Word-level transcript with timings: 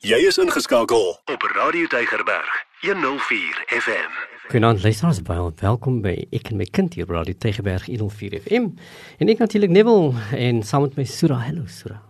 Jy 0.00 0.16
is 0.24 0.38
ingeskakel 0.40 1.10
op 1.28 1.42
Radio 1.52 1.84
Tygerberg 1.92 2.52
104 2.80 3.58
FM. 3.68 4.14
Goeienaand 4.48 4.80
luisteraars, 4.82 5.18
baie 5.22 5.42
welkom 5.60 5.98
by 6.00 6.14
Ek 6.32 6.48
en 6.48 6.56
my 6.56 6.64
kind 6.64 6.96
hier 6.96 7.04
op 7.04 7.12
Radio 7.12 7.36
Tygerberg 7.36 7.84
104 7.84 8.38
FM. 8.38 8.70
En 9.20 9.28
ek 9.28 9.42
natuurlik 9.44 9.74
Neville 9.76 10.16
en 10.32 10.62
saam 10.64 10.86
met 10.86 10.96
my 10.96 11.04
Sura. 11.04 11.42
Hallo 11.44 11.68
Sura. 11.68 12.00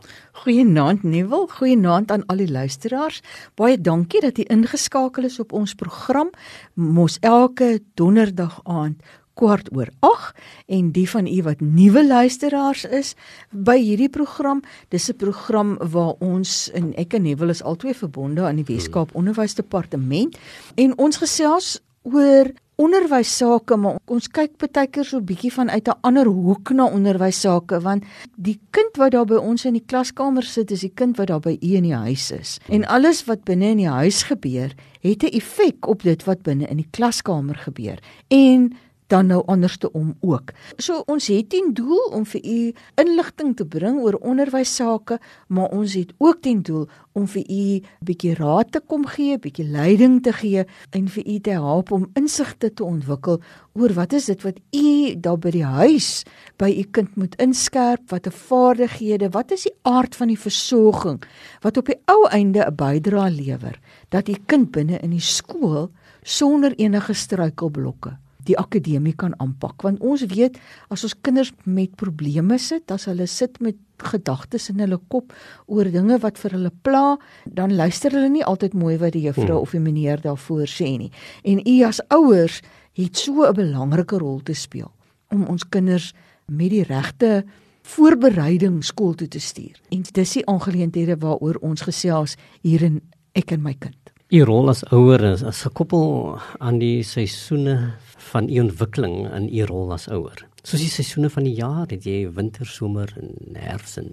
Goeienaand 0.44 1.02
Neville, 1.02 1.50
goeienaand 1.50 2.14
aan 2.14 2.22
al 2.30 2.44
die 2.44 2.46
luisteraars. 2.46 3.24
Baie 3.58 3.74
dankie 3.74 4.22
dat 4.22 4.38
jy 4.38 4.46
ingeskakel 4.54 5.26
is 5.26 5.40
op 5.42 5.50
ons 5.50 5.74
program. 5.74 6.30
Mos 6.78 7.18
elke 7.26 7.80
donderdag 7.98 8.60
aand 8.70 9.02
kwart 9.40 9.70
oor 9.72 9.88
8 10.04 10.36
en 10.76 10.92
die 10.92 11.06
van 11.08 11.26
u 11.26 11.42
wat 11.46 11.60
nuwe 11.64 12.04
luisteraars 12.06 12.84
is 12.84 13.14
by 13.50 13.78
hierdie 13.80 14.10
program, 14.12 14.62
dis 14.92 15.08
'n 15.08 15.16
program 15.16 15.76
waar 15.80 16.14
ons 16.20 16.70
en 16.74 16.92
ek 16.94 17.14
en 17.14 17.22
Neville 17.22 17.50
is 17.50 17.62
albei 17.62 17.94
verbonde 17.94 18.42
aan 18.42 18.60
die 18.60 18.68
Weskaap 18.74 19.14
Onderwysdepartement 19.14 20.36
en 20.76 20.98
ons 20.98 21.16
gesels 21.16 21.80
oor 22.02 22.52
onderwys 22.80 23.30
sake 23.36 23.76
maar 23.76 23.98
ons 24.08 24.28
kyk 24.32 24.56
baie 24.60 24.88
keer 24.88 25.04
so 25.04 25.18
'n 25.18 25.26
bietjie 25.28 25.52
vanuit 25.52 25.88
'n 25.88 26.00
ander 26.02 26.26
hoek 26.26 26.70
na 26.70 26.84
onderwys 26.84 27.40
sake 27.40 27.80
want 27.80 28.04
die 28.36 28.58
kind 28.70 28.96
wat 28.96 29.12
daar 29.12 29.26
by 29.26 29.36
ons 29.36 29.64
in 29.64 29.74
die 29.74 29.86
klaskamer 29.86 30.42
sit 30.42 30.70
is 30.70 30.80
die 30.80 30.94
kind 30.94 31.16
wat 31.16 31.28
daar 31.28 31.40
by 31.40 31.58
u 31.60 31.74
in 31.76 31.82
die 31.82 31.94
huis 31.94 32.30
is. 32.30 32.58
En 32.68 32.86
alles 32.86 33.24
wat 33.24 33.44
binne 33.44 33.66
in 33.70 33.76
die 33.76 33.88
huis 33.88 34.22
gebeur 34.22 34.72
het 35.00 35.22
'n 35.22 35.36
effek 35.36 35.86
op 35.86 36.02
dit 36.02 36.24
wat 36.24 36.42
binne 36.42 36.66
in 36.66 36.76
die 36.76 36.90
klaskamer 36.90 37.56
gebeur. 37.56 37.98
En 38.28 38.72
dan 39.10 39.26
nou 39.26 39.42
anderste 39.46 39.90
om 39.92 40.14
ook. 40.20 40.52
So 40.76 41.02
ons 41.06 41.26
het 41.26 41.54
'n 41.54 41.72
doel 41.72 42.04
om 42.12 42.26
vir 42.26 42.40
u 42.44 42.72
inligting 42.94 43.56
te 43.56 43.66
bring 43.66 43.98
oor 43.98 44.14
onderwys 44.14 44.74
sake, 44.74 45.18
maar 45.48 45.68
ons 45.68 45.94
het 45.94 46.12
ook 46.18 46.46
'n 46.46 46.62
doel 46.62 46.88
om 47.12 47.26
vir 47.26 47.44
u 47.50 47.74
'n 47.74 47.84
bietjie 48.04 48.34
raad 48.34 48.72
te 48.72 48.80
kom 48.86 49.06
gee, 49.06 49.38
bietjie 49.38 49.68
leiding 49.68 50.22
te 50.22 50.32
gee 50.32 50.64
en 50.90 51.08
vir 51.08 51.26
u 51.26 51.38
te 51.40 51.50
help 51.50 51.90
om 51.90 52.10
insigte 52.14 52.74
te 52.74 52.84
ontwikkel 52.84 53.40
oor 53.72 53.92
wat 53.92 54.12
is 54.12 54.24
dit 54.24 54.42
wat 54.42 54.58
u 54.70 55.14
daar 55.20 55.38
by 55.38 55.50
die 55.50 55.64
huis 55.64 56.22
by 56.56 56.70
u 56.78 56.82
kind 56.90 57.16
moet 57.16 57.36
inskerp, 57.36 58.10
watter 58.10 58.32
vaardighede, 58.32 59.30
wat 59.30 59.50
is 59.50 59.62
die 59.62 59.74
aard 59.82 60.16
van 60.16 60.28
die 60.28 60.38
versorging 60.38 61.22
wat 61.60 61.76
op 61.76 61.86
die 61.86 62.00
ou 62.04 62.28
einde 62.28 62.64
'n 62.66 62.74
bydrae 62.74 63.30
lewer 63.30 63.80
dat 64.08 64.28
u 64.28 64.34
kind 64.46 64.70
binne 64.70 64.98
in 64.98 65.10
die 65.10 65.20
skool 65.20 65.90
sonder 66.22 66.74
enige 66.76 67.12
struikelblokke 67.12 68.16
die 68.48 68.56
akademie 68.58 69.14
kan 69.16 69.34
aanpak. 69.38 69.82
Want 69.82 70.00
ons 70.00 70.24
weet 70.30 70.58
as 70.88 71.04
ons 71.04 71.14
kinders 71.20 71.52
met 71.64 71.96
probleme 71.96 72.58
sit 72.58 72.90
as 72.90 73.06
hulle 73.10 73.26
sit 73.26 73.60
met 73.60 73.78
gedagtes 74.00 74.70
in 74.72 74.80
hulle 74.80 74.98
kop 75.12 75.34
oor 75.66 75.88
dinge 75.92 76.16
wat 76.22 76.38
vir 76.40 76.56
hulle 76.56 76.72
pla 76.84 77.18
dan 77.44 77.74
luister 77.76 78.14
hulle 78.16 78.30
nie 78.32 78.44
altyd 78.46 78.74
mooi 78.74 78.96
wat 79.00 79.12
die 79.12 79.26
juffrou 79.26 79.58
hmm. 79.58 79.66
of 79.66 79.74
die 79.76 79.82
meneer 79.84 80.22
daarvoor 80.24 80.68
sê 80.70 80.96
nie. 80.98 81.10
En 81.44 81.60
u 81.60 81.76
as 81.84 82.00
ouers 82.08 82.60
het 82.96 83.16
so 83.16 83.44
'n 83.46 83.54
belangrike 83.54 84.18
rol 84.18 84.40
te 84.40 84.54
speel 84.54 84.90
om 85.30 85.46
ons 85.46 85.68
kinders 85.68 86.12
met 86.46 86.70
die 86.70 86.84
regte 86.84 87.44
voorbereiding 87.82 88.84
skool 88.84 89.14
toe 89.14 89.28
te 89.28 89.40
stuur. 89.40 89.80
En 89.88 90.02
dis 90.12 90.32
die 90.32 90.46
aangeleenthede 90.46 91.16
waaroor 91.16 91.56
ons 91.60 91.80
gesels 91.80 92.36
hier 92.62 92.82
in 92.82 93.00
ek 93.32 93.52
en 93.52 93.62
my 93.62 93.74
kind 93.74 94.09
U 94.30 94.44
rol 94.46 94.68
as 94.70 94.84
ouer 94.94 95.24
is, 95.26 95.40
is 95.42 95.64
gekoppel 95.66 96.36
aan 96.62 96.76
die 96.78 97.02
seisoene 97.02 97.96
van 98.30 98.46
u 98.46 98.60
ontwikkeling 98.62 99.24
in 99.26 99.48
u 99.50 99.64
rol 99.66 99.88
as 99.90 100.04
ouer. 100.06 100.44
Soos 100.62 100.84
die 100.84 100.92
seisoene 100.92 101.26
van 101.34 101.48
die 101.48 101.56
jaar, 101.56 101.88
het 101.90 102.06
jy 102.06 102.28
winter, 102.36 102.68
somer 102.70 103.10
en 103.18 103.58
herfs 103.58 103.96
en 103.98 104.12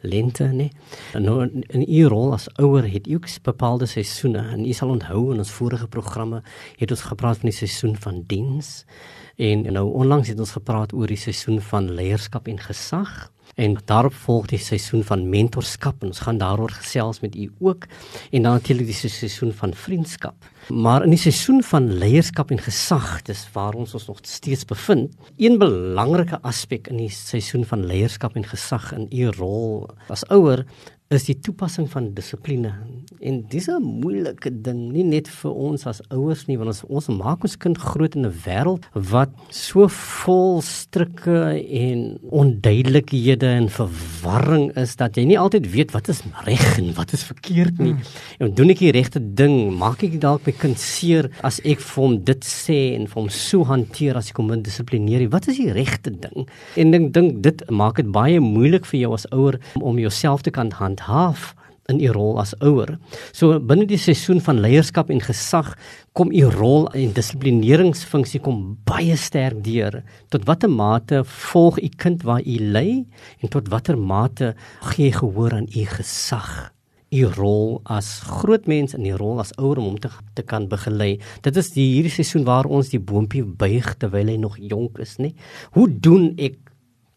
lente, 0.00 0.46
nee. 0.56 0.72
En 1.12 1.28
nou 1.28 1.36
in 1.44 1.84
u 1.84 2.00
rol 2.08 2.32
as 2.38 2.48
ouer 2.56 2.88
het 2.88 3.04
u 3.04 3.18
ook 3.18 3.28
bepaalde 3.50 3.84
seisoene 3.90 4.46
en 4.54 4.64
u 4.64 4.72
sal 4.72 4.94
onthou 4.94 5.26
in 5.34 5.44
ons 5.44 5.52
vorige 5.58 5.90
programme 5.92 6.40
het 6.80 6.96
ons 6.96 7.04
gepraat 7.10 7.44
van 7.44 7.52
die 7.52 7.58
seisoen 7.58 8.00
van 8.00 8.24
diens 8.32 8.86
en 9.36 9.68
nou 9.76 9.90
onlangs 9.92 10.32
het 10.32 10.40
ons 10.40 10.56
gepraat 10.56 10.96
oor 10.96 11.12
die 11.12 11.20
seisoen 11.20 11.60
van 11.60 11.92
leierskap 12.00 12.48
en 12.48 12.64
gesag. 12.64 13.28
En 13.54 13.76
daarop 13.84 14.14
volg 14.14 14.46
die 14.52 14.58
seisoen 14.58 15.04
van 15.04 15.28
mentorskap 15.28 16.02
en 16.02 16.12
ons 16.12 16.22
gaan 16.26 16.38
daaroor 16.38 16.70
gesels 16.70 17.20
met 17.20 17.36
u 17.36 17.50
ook 17.58 17.86
en 18.30 18.42
dan 18.42 18.52
natuurlik 18.52 18.86
die 18.86 19.10
seisoen 19.10 19.52
van 19.52 19.74
vriendskap. 19.74 20.34
Maar 20.68 21.02
in 21.04 21.10
die 21.10 21.18
seisoen 21.18 21.62
van 21.62 21.88
leierskap 21.98 22.50
en 22.50 22.62
gesag, 22.62 23.22
dis 23.22 23.46
waar 23.52 23.74
ons 23.74 23.94
ons 23.94 24.06
nog 24.06 24.18
steeds 24.22 24.64
bevind, 24.64 25.16
een 25.36 25.58
belangrike 25.58 26.38
aspek 26.42 26.88
in 26.92 26.96
die 26.96 27.10
seisoen 27.10 27.64
van 27.64 27.86
leierskap 27.86 28.36
en 28.36 28.46
gesag 28.46 28.92
in 28.92 29.08
u 29.10 29.30
rol 29.38 29.88
as 30.08 30.24
ouer 30.28 30.64
is 31.10 31.24
die 31.26 31.34
toepassing 31.42 31.88
van 31.90 32.12
dissipline. 32.14 32.70
En 33.20 33.40
dis 33.50 33.66
'n 33.66 33.82
moeilike 33.82 34.50
ding, 34.62 34.92
nie 34.92 35.02
net 35.02 35.28
vir 35.28 35.50
ons 35.50 35.86
as 35.86 36.00
ouers 36.08 36.46
nie, 36.46 36.56
want 36.56 36.68
ons 36.68 36.84
ons 36.88 37.08
maak 37.18 37.42
ons 37.42 37.56
kind 37.56 37.76
groot 37.76 38.14
in 38.14 38.26
'n 38.26 38.32
wêreld 38.46 38.84
wat 38.94 39.30
so 39.50 39.88
vol 39.88 40.62
strikke 40.62 41.66
en 41.68 42.18
onduidelikhede 42.30 43.46
en 43.46 43.68
verwarring 43.68 44.76
is 44.76 44.96
dat 44.96 45.16
jy 45.16 45.24
nie 45.24 45.38
altyd 45.38 45.70
weet 45.72 45.90
wat 45.90 46.08
is 46.08 46.22
reg 46.44 46.78
en 46.78 46.94
wat 46.94 47.12
is 47.12 47.24
verkeerd 47.24 47.78
nie. 47.78 47.92
Hmm. 47.92 48.02
En 48.38 48.54
doen 48.54 48.70
ek 48.70 48.78
die 48.78 48.92
regte 48.92 49.34
ding? 49.34 49.76
Maak 49.78 50.02
ek 50.02 50.20
dalk 50.20 50.46
my 50.46 50.52
kind 50.52 50.78
seer 50.78 51.30
as 51.42 51.60
ek 51.64 51.80
vir 51.80 52.04
hom 52.04 52.24
dit 52.24 52.44
sê 52.44 52.94
en 52.94 53.06
vir 53.06 53.22
hom 53.22 53.28
so 53.28 53.64
hanteer 53.64 54.16
as 54.16 54.30
ek 54.30 54.36
hom 54.36 54.62
dissiplineer? 54.62 55.28
Wat 55.28 55.48
is 55.48 55.56
die 55.56 55.72
regte 55.72 56.10
ding? 56.10 56.48
En 56.76 56.94
ek 56.94 57.12
dink 57.12 57.42
dit 57.42 57.70
maak 57.70 57.96
dit 57.96 58.12
baie 58.12 58.40
moeilik 58.40 58.86
vir 58.86 59.00
jou 59.00 59.12
as 59.12 59.26
ouer 59.32 59.58
om 59.80 59.98
jouself 59.98 60.42
te 60.42 60.50
kan 60.50 60.70
hand 60.70 60.99
handhaaf 61.00 61.54
in 61.90 61.98
u 61.98 62.12
rol 62.14 62.38
as 62.38 62.54
ouer. 62.62 62.98
So 63.34 63.58
binne 63.58 63.86
die 63.88 63.98
seisoen 63.98 64.40
van 64.40 64.60
leierskap 64.62 65.10
en 65.10 65.20
gesag 65.20 65.72
kom 66.14 66.30
u 66.30 66.44
rol 66.54 66.86
en 66.94 67.14
dissiplineringsfunksie 67.16 68.40
kom 68.44 68.78
baie 68.86 69.16
sterk 69.18 69.64
deur. 69.66 70.02
Tot 70.30 70.46
watter 70.46 70.70
mate 70.70 71.24
volg 71.50 71.80
u 71.82 71.88
kind 71.98 72.22
waar 72.22 72.46
u 72.46 72.58
lei 72.60 73.06
en 73.40 73.50
tot 73.50 73.70
watter 73.72 73.98
mate 73.98 74.54
gee 74.92 75.10
gehoor 75.12 75.58
aan 75.58 75.66
u 75.74 75.86
gesag? 75.96 76.70
u 77.10 77.24
rol 77.26 77.80
as 77.90 78.20
groot 78.22 78.68
mens 78.70 78.92
in 78.94 79.02
die 79.02 79.16
rol 79.18 79.40
as 79.42 79.50
ouer 79.58 79.80
om 79.82 79.88
hom 79.88 79.96
te, 79.98 80.06
te 80.38 80.44
kan 80.46 80.68
begelei. 80.70 81.16
Dit 81.42 81.56
is 81.58 81.72
die 81.74 81.88
hierdie 81.96 82.12
seisoen 82.14 82.44
waar 82.46 82.68
ons 82.70 82.92
die 82.92 83.00
boontjie 83.02 83.42
buig 83.42 83.88
terwyl 83.98 84.30
hy 84.30 84.36
nog 84.38 84.60
jonk 84.62 85.00
is, 85.02 85.16
nê? 85.18 85.32
Hoe 85.74 85.88
doen 85.90 86.30
ek 86.38 86.69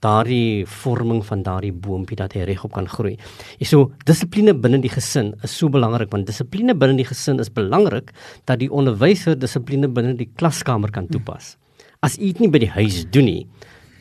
daardie 0.04 0.66
vorming 0.82 1.24
van 1.26 1.44
daardie 1.46 1.74
boontjie 1.74 2.18
dat 2.20 2.36
hy 2.36 2.46
regop 2.50 2.76
kan 2.76 2.88
groei. 2.90 3.16
En 3.60 3.70
so 3.70 3.92
dissipline 4.08 4.54
binne 4.54 4.82
die 4.84 4.92
gesin 4.92 5.34
is 5.44 5.56
so 5.58 5.72
belangrik 5.74 6.12
want 6.14 6.28
dissipline 6.30 6.76
binne 6.76 7.00
die 7.00 7.08
gesin 7.08 7.40
is 7.44 7.52
belangrik 7.54 8.12
dat 8.50 8.62
die 8.64 8.72
onderwyser 8.72 9.38
dissipline 9.40 9.90
binne 9.90 10.16
die 10.20 10.30
klaskamer 10.40 10.92
kan 10.94 11.08
toepas. 11.12 11.56
As 12.04 12.18
iets 12.20 12.44
nie 12.44 12.52
by 12.52 12.60
die 12.60 12.74
huis 12.74 13.04
doen 13.16 13.30
nie, 13.30 13.44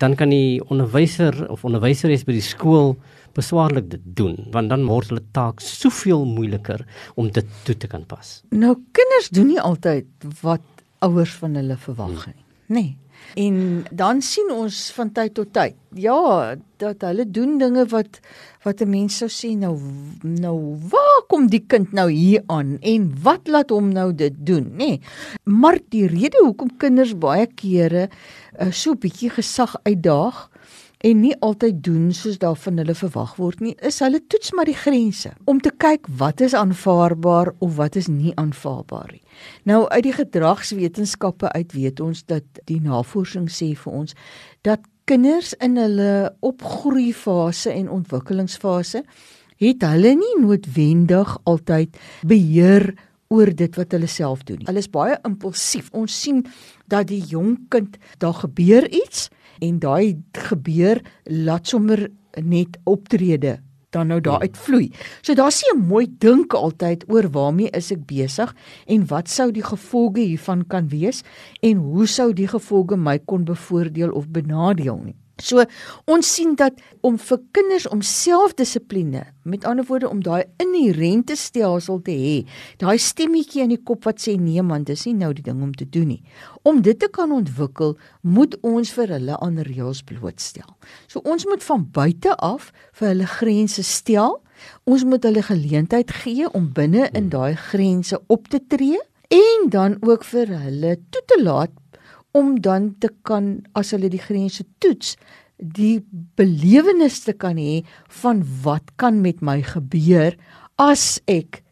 dan 0.03 0.17
kan 0.19 0.33
die 0.35 0.59
onderwyser 0.67 1.45
of 1.53 1.63
onderwyseres 1.65 2.25
by 2.27 2.35
die 2.35 2.45
skool 2.45 2.97
beswaarlik 3.37 3.89
dit 3.93 4.03
doen 4.19 4.37
want 4.53 4.73
dan 4.73 4.87
word 4.89 5.13
hulle 5.13 5.25
taak 5.37 5.63
soveel 5.65 6.27
moeiliker 6.29 6.83
om 7.17 7.31
dit 7.31 7.55
toe 7.67 7.77
te 7.79 7.91
kan 7.91 8.05
pas. 8.09 8.41
Nou 8.51 8.75
kinders 8.97 9.31
doen 9.31 9.53
nie 9.55 9.63
altyd 9.63 10.33
wat 10.43 10.67
ouers 11.07 11.35
van 11.41 11.57
hulle 11.59 11.79
verwag 11.87 12.27
nie, 12.27 12.43
nê? 12.67 12.75
Nee. 12.81 12.91
En 13.35 13.85
dan 13.91 14.21
sien 14.23 14.51
ons 14.53 14.91
van 14.97 15.13
tyd 15.13 15.35
tot 15.35 15.53
tyd, 15.53 15.77
ja, 15.95 16.55
dat 16.83 17.05
hulle 17.07 17.25
doen 17.31 17.59
dinge 17.59 17.87
wat 17.93 18.21
wat 18.63 18.81
'n 18.83 18.91
mens 18.91 19.17
sou 19.19 19.29
sê 19.29 19.57
nou 19.59 19.79
nou 20.23 20.79
waar 20.91 21.23
kom 21.29 21.49
die 21.49 21.65
kind 21.67 21.93
nou 21.93 22.11
hier 22.11 22.43
aan 22.47 22.79
en 22.81 23.11
wat 23.23 23.49
laat 23.49 23.71
hom 23.71 23.93
nou 23.93 24.13
dit 24.15 24.35
doen, 24.47 24.71
nê? 24.71 24.77
Nee. 24.77 25.01
Maar 25.45 25.79
die 25.89 26.07
rede 26.07 26.39
hoekom 26.45 26.77
kinders 26.77 27.19
baie 27.19 27.47
kere 27.47 28.09
uh, 28.61 28.71
so 28.71 28.95
bietjie 28.95 29.31
gesag 29.31 29.75
uitdaag 29.83 30.52
en 31.03 31.21
nie 31.21 31.35
altyd 31.43 31.81
doen 31.83 32.13
soos 32.15 32.39
daarvan 32.43 32.79
hulle 32.79 32.95
verwag 32.95 33.35
word 33.41 33.61
nie, 33.65 33.75
is 33.83 33.99
hulle 34.05 34.21
toets 34.31 34.53
maar 34.55 34.69
die 34.71 34.79
grense 34.79 35.33
om 35.51 35.61
te 35.63 35.73
kyk 35.83 36.07
wat 36.21 36.41
is 36.45 36.55
aanvaarbaar 36.55 37.53
of 37.59 37.75
wat 37.81 37.99
is 37.99 38.09
nie 38.13 38.35
aanvaarbaar 38.39 39.11
nie. 39.17 39.23
Nou 39.67 39.83
uit 39.89 40.07
die 40.07 40.15
gedragswetenskappe 40.15 41.51
uit 41.53 41.75
weet 41.75 42.01
ons 42.01 42.23
dat 42.31 42.47
die 42.71 42.81
navorsing 42.83 43.51
sê 43.51 43.73
vir 43.79 44.01
ons 44.05 44.17
dat 44.63 44.87
kinders 45.11 45.53
in 45.59 45.77
hulle 45.81 46.33
opgroeifase 46.47 47.73
en 47.75 47.91
ontwikkelingsfase 47.91 49.03
het 49.63 49.87
hulle 49.87 50.15
nie 50.19 50.37
noodwendig 50.43 51.35
altyd 51.51 51.99
beheer 52.27 52.93
oor 53.33 53.51
dit 53.57 53.79
wat 53.79 53.95
hulle 53.97 54.11
self 54.11 54.43
doen. 54.49 54.61
Hulle 54.69 54.83
is 54.83 54.91
baie 54.93 55.17
impulsief. 55.27 55.89
Ons 55.97 56.15
sien 56.25 56.43
dat 56.93 57.09
die 57.09 57.23
jong 57.31 57.57
kind 57.73 57.97
daar 58.23 58.37
gebeur 58.43 58.87
iets 58.91 59.31
en 59.63 59.79
daai 59.83 60.19
gebeur 60.49 61.01
laat 61.25 61.71
sommer 61.71 62.09
net 62.43 62.79
optrede 62.85 63.61
dan 63.93 64.09
nou 64.09 64.21
daar 64.25 64.41
uitvloei. 64.41 64.91
So 65.21 65.35
daar 65.35 65.53
sien 65.53 65.77
'n 65.77 65.87
mooi 65.87 66.07
dink 66.19 66.55
altyd 66.55 67.05
oor 67.09 67.31
waarmee 67.31 67.71
is 67.71 67.93
ek 67.93 68.07
besig 68.07 68.55
en 68.87 69.07
wat 69.07 69.29
sou 69.29 69.51
die 69.53 69.63
gevolge 69.63 70.21
hiervan 70.21 70.67
kan 70.67 70.89
wees 70.89 71.23
en 71.61 71.77
hoe 71.77 72.07
sou 72.07 72.33
die 72.33 72.49
gevolge 72.49 72.97
my 72.97 73.19
kon 73.19 73.45
bevoordeel 73.45 74.11
of 74.11 74.29
benadeel 74.29 75.01
nie. 75.05 75.22
So 75.41 75.65
ons 76.11 76.29
sien 76.29 76.55
dat 76.59 76.77
om 77.01 77.17
vir 77.19 77.39
kinders 77.57 77.87
om 77.89 78.03
selfdissipline, 78.05 79.25
met 79.49 79.65
ander 79.65 79.87
woorde 79.89 80.11
om 80.11 80.21
daai 80.23 80.45
inherente 80.63 81.37
stelsel 81.39 82.03
te 82.05 82.15
hê, 82.15 82.35
daai 82.83 82.99
stemmetjie 83.01 83.65
in 83.65 83.73
die 83.73 83.81
kop 83.81 84.05
wat 84.07 84.21
sê 84.23 84.37
nee 84.39 84.63
man, 84.63 84.85
dis 84.85 85.07
nie 85.09 85.17
nou 85.19 85.33
die 85.35 85.45
ding 85.47 85.63
om 85.65 85.73
te 85.75 85.89
doen 85.89 86.13
nie. 86.15 86.23
Om 86.69 86.83
dit 86.85 86.99
te 87.01 87.09
kan 87.11 87.33
ontwikkel, 87.33 87.97
moet 88.21 88.55
ons 88.63 88.93
vir 88.95 89.17
hulle 89.17 89.39
aan 89.41 89.59
reëls 89.67 90.05
blootstel. 90.07 90.69
So 91.09 91.25
ons 91.25 91.47
moet 91.49 91.65
van 91.65 91.87
buite 91.91 92.37
af 92.39 92.71
vir 93.01 93.13
hulle 93.15 93.31
grense 93.39 93.83
stel. 93.87 94.39
Ons 94.87 95.03
moet 95.09 95.25
hulle 95.27 95.43
geleentheid 95.43 96.13
gee 96.23 96.47
om 96.55 96.71
binne 96.77 97.09
in 97.19 97.33
daai 97.33 97.57
grense 97.59 98.21
op 98.31 98.47
te 98.53 98.61
tree 98.71 99.01
en 99.33 99.71
dan 99.73 99.97
ook 100.05 100.25
vir 100.29 100.53
hulle 100.67 100.97
toe 101.11 101.23
te 101.27 101.39
laat 101.43 101.73
om 102.33 102.57
dan 102.61 102.95
te 102.99 103.11
kan 103.29 103.61
as 103.79 103.93
hulle 103.95 104.11
die 104.13 104.23
grense 104.23 104.65
toets 104.83 105.17
die 105.63 106.03
belewenis 106.37 107.21
te 107.23 107.35
kan 107.39 107.59
hê 107.61 107.83
van 108.23 108.43
wat 108.65 108.95
kan 108.97 109.21
met 109.23 109.43
my 109.45 109.61
gebeur 109.63 110.35
as 110.81 111.21
ek 111.31 111.63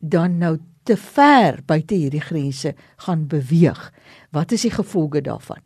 dan 0.00 0.38
nou 0.42 0.58
te 0.88 0.96
ver 0.96 1.60
buite 1.68 1.96
hierdie 1.96 2.22
grense 2.24 2.72
gaan 3.04 3.26
beweeg. 3.28 3.80
Wat 4.32 4.52
is 4.56 4.64
die 4.64 4.72
gevolge 4.72 5.20
daarvan 5.24 5.60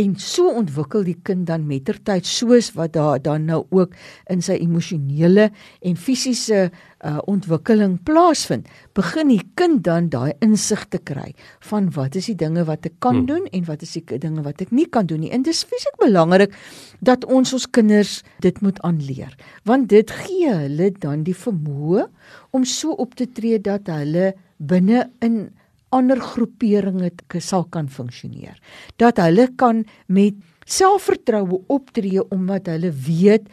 en 0.00 0.14
so 0.16 0.48
ontwikkel 0.56 1.04
die 1.04 1.18
kind 1.26 1.46
dan 1.50 1.66
mettertyd 1.68 2.28
soos 2.28 2.70
wat 2.76 2.94
daar 2.96 3.20
dan 3.22 3.44
nou 3.50 3.64
ook 3.74 3.96
in 4.32 4.40
sy 4.44 4.56
emosionele 4.60 5.50
en 5.84 5.98
fisiese 6.00 6.68
uh, 6.68 7.18
ontwikkeling 7.30 7.98
plaasvind 8.08 8.68
begin 8.96 9.32
die 9.32 9.42
kind 9.60 9.82
dan 9.84 10.08
daai 10.12 10.32
insig 10.44 10.86
te 10.92 11.00
kry 11.10 11.34
van 11.68 11.90
wat 11.96 12.16
is 12.16 12.30
die 12.32 12.38
dinge 12.40 12.64
wat 12.68 12.88
ek 12.88 12.96
kan 13.04 13.20
hmm. 13.22 13.28
doen 13.28 13.48
en 13.52 13.66
wat 13.68 13.84
is 13.86 13.96
die 13.98 14.20
dinge 14.22 14.44
wat 14.46 14.64
ek 14.64 14.72
nie 14.72 14.88
kan 14.88 15.08
doen 15.10 15.24
nie 15.24 15.32
en 15.36 15.44
dis 15.46 15.64
fisiek 15.68 15.96
belangrik 16.00 16.56
dat 17.04 17.26
ons 17.28 17.52
ons 17.56 17.68
kinders 17.68 18.20
dit 18.44 18.60
moet 18.64 18.80
aanleer 18.86 19.36
want 19.68 19.90
dit 19.92 20.16
gee 20.24 20.52
hulle 20.64 20.92
dan 21.02 21.24
die 21.28 21.36
vermoë 21.36 22.08
om 22.56 22.64
so 22.64 22.96
op 22.96 23.16
te 23.18 23.28
tree 23.28 23.60
dat 23.60 23.90
hulle 23.92 24.32
binne 24.56 25.08
in 25.24 25.48
ander 25.90 26.20
groeperinge 26.20 27.10
sal 27.38 27.64
kan 27.64 27.88
funksioneer. 27.88 28.58
Dat 28.96 29.18
hulle 29.22 29.48
kan 29.56 29.84
met 30.06 30.34
selfvertroue 30.70 31.62
optree 31.66 32.22
omdat 32.30 32.70
hulle 32.70 32.92
weet 32.92 33.48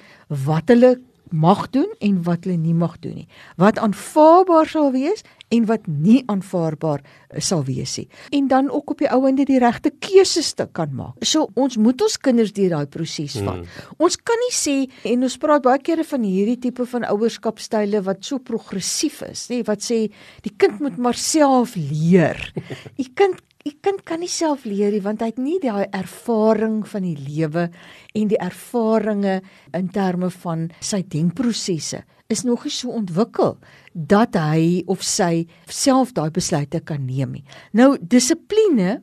wat 0.45 0.69
hulle 0.73 0.97
mag 1.31 1.69
doen 1.69 1.89
en 1.99 2.19
wat 2.23 2.45
hulle 2.45 2.57
nie 2.57 2.75
mag 2.77 2.99
doen 3.03 3.15
nie. 3.23 3.27
Wat 3.59 3.79
aanvaarbaar 3.79 4.69
sal 4.69 4.91
wees 4.93 5.23
en 5.53 5.67
wat 5.69 5.87
nie 5.87 6.21
aanvaarbaar 6.27 7.03
eh, 7.03 7.41
sal 7.43 7.63
wees 7.67 7.97
nie. 8.01 8.07
En 8.35 8.47
dan 8.51 8.69
ook 8.71 8.95
op 8.95 9.03
die 9.03 9.09
ou 9.13 9.21
ende 9.29 9.45
die 9.47 9.59
regte 9.63 9.91
keuses 10.03 10.53
te 10.57 10.67
kan 10.71 10.93
maak. 10.95 11.23
So 11.25 11.47
ons 11.55 11.77
moet 11.81 12.01
ons 12.03 12.17
kinders 12.19 12.53
deur 12.55 12.75
daai 12.75 12.91
proses 12.91 13.37
vat. 13.39 13.63
Hmm. 13.63 13.95
Ons 14.03 14.19
kan 14.19 14.39
nie 14.43 14.53
sê 14.55 14.77
en 15.07 15.27
ons 15.27 15.39
praat 15.41 15.63
baie 15.65 15.81
kere 15.83 16.05
van 16.07 16.27
hierdie 16.27 16.59
tipe 16.67 16.85
van 16.91 17.07
ouerskapstyle 17.07 18.03
wat 18.07 18.23
so 18.27 18.43
progressief 18.43 19.21
is, 19.27 19.47
nê, 19.51 19.63
wat 19.67 19.83
sê 19.85 20.05
die 20.45 20.53
kind 20.59 20.81
moet 20.83 20.97
maar 21.01 21.17
self 21.17 21.75
leer. 21.79 22.39
Die 22.97 23.11
kind 23.15 23.43
Die 23.67 23.73
kind 23.83 24.05
kan 24.07 24.21
nie 24.23 24.31
self 24.31 24.63
leer 24.63 24.93
nie 24.95 25.01
want 25.03 25.19
hy 25.19 25.27
het 25.33 25.39
nie 25.43 25.57
daai 25.59 25.89
ervaring 25.91 26.85
van 26.87 27.03
die 27.03 27.17
lewe 27.19 27.65
en 28.15 28.29
die 28.31 28.39
ervarings 28.39 29.41
in 29.75 29.89
terme 29.91 30.29
van 30.31 30.69
sy 30.79 31.01
denkprosesse 31.03 31.99
is 32.31 32.45
nog 32.47 32.63
nie 32.63 32.71
so 32.71 32.93
ontwikkel 32.95 33.57
dat 33.97 34.35
hy 34.37 34.83
of 34.85 35.01
sy 35.01 35.47
self 35.65 36.13
daai 36.13 36.29
besluite 36.33 36.83
kan 36.85 37.05
neem 37.05 37.39
nie. 37.39 37.45
Nou 37.73 37.95
dissipline 37.97 38.99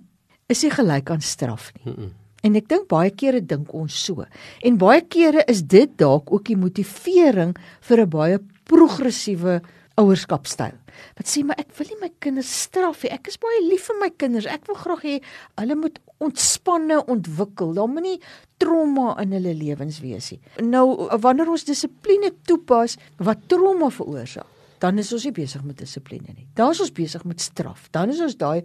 is 0.47 0.63
nie 0.63 0.71
gelyk 0.71 1.11
aan 1.11 1.25
straf 1.25 1.73
nie. 1.75 1.93
Mm 1.93 1.97
-mm. 1.99 2.13
En 2.45 2.55
ek 2.55 2.69
dink 2.69 2.89
baie 2.89 3.11
kere 3.11 3.41
dink 3.41 3.73
ons 3.75 4.05
so. 4.05 4.25
En 4.63 4.77
baie 4.79 5.01
kere 5.01 5.45
is 5.49 5.63
dit 5.63 5.91
dalk 5.99 6.33
ook 6.33 6.45
die 6.45 6.57
motivering 6.57 7.57
vir 7.81 8.01
'n 8.01 8.11
baie 8.11 8.39
progressiewe 8.65 9.63
ouerskapstyl. 9.97 10.75
Wat 11.17 11.27
sê 11.27 11.43
maar 11.47 11.59
ek 11.59 11.73
wil 11.79 11.89
nie 11.91 12.01
my 12.01 12.11
kinders 12.23 12.51
straf 12.65 13.03
nie. 13.03 13.13
Ek 13.13 13.29
is 13.31 13.39
baie 13.39 13.61
lief 13.69 13.87
vir 13.91 13.99
my 14.01 14.11
kinders. 14.11 14.47
Ek 14.47 14.67
wil 14.67 14.79
graag 14.79 15.03
hê 15.03 15.21
hulle 15.61 15.75
moet 15.75 15.99
ontspanne 16.23 17.01
ontwikkel. 17.11 17.75
Daar 17.75 17.91
moenie 17.91 18.21
trauma 18.63 19.15
in 19.23 19.33
hulle 19.33 19.55
lewens 19.55 20.01
wees 20.01 20.31
nie. 20.35 20.41
Nou 20.63 21.09
wanneer 21.23 21.51
ons 21.51 21.65
dissipline 21.65 22.33
toepas 22.49 22.99
wat 23.19 23.49
trauma 23.49 23.91
veroorsaak, 23.91 24.47
dan 24.85 25.01
is 25.01 25.13
ons 25.17 25.25
nie 25.25 25.35
besig 25.35 25.63
met 25.65 25.79
dissipline 25.81 26.35
nie. 26.35 26.49
Dan 26.57 26.75
is 26.77 26.83
ons 26.85 26.93
besig 26.95 27.25
met 27.25 27.41
straf. 27.41 27.89
Dan 27.95 28.13
is 28.13 28.21
ons 28.25 28.37
daai 28.37 28.61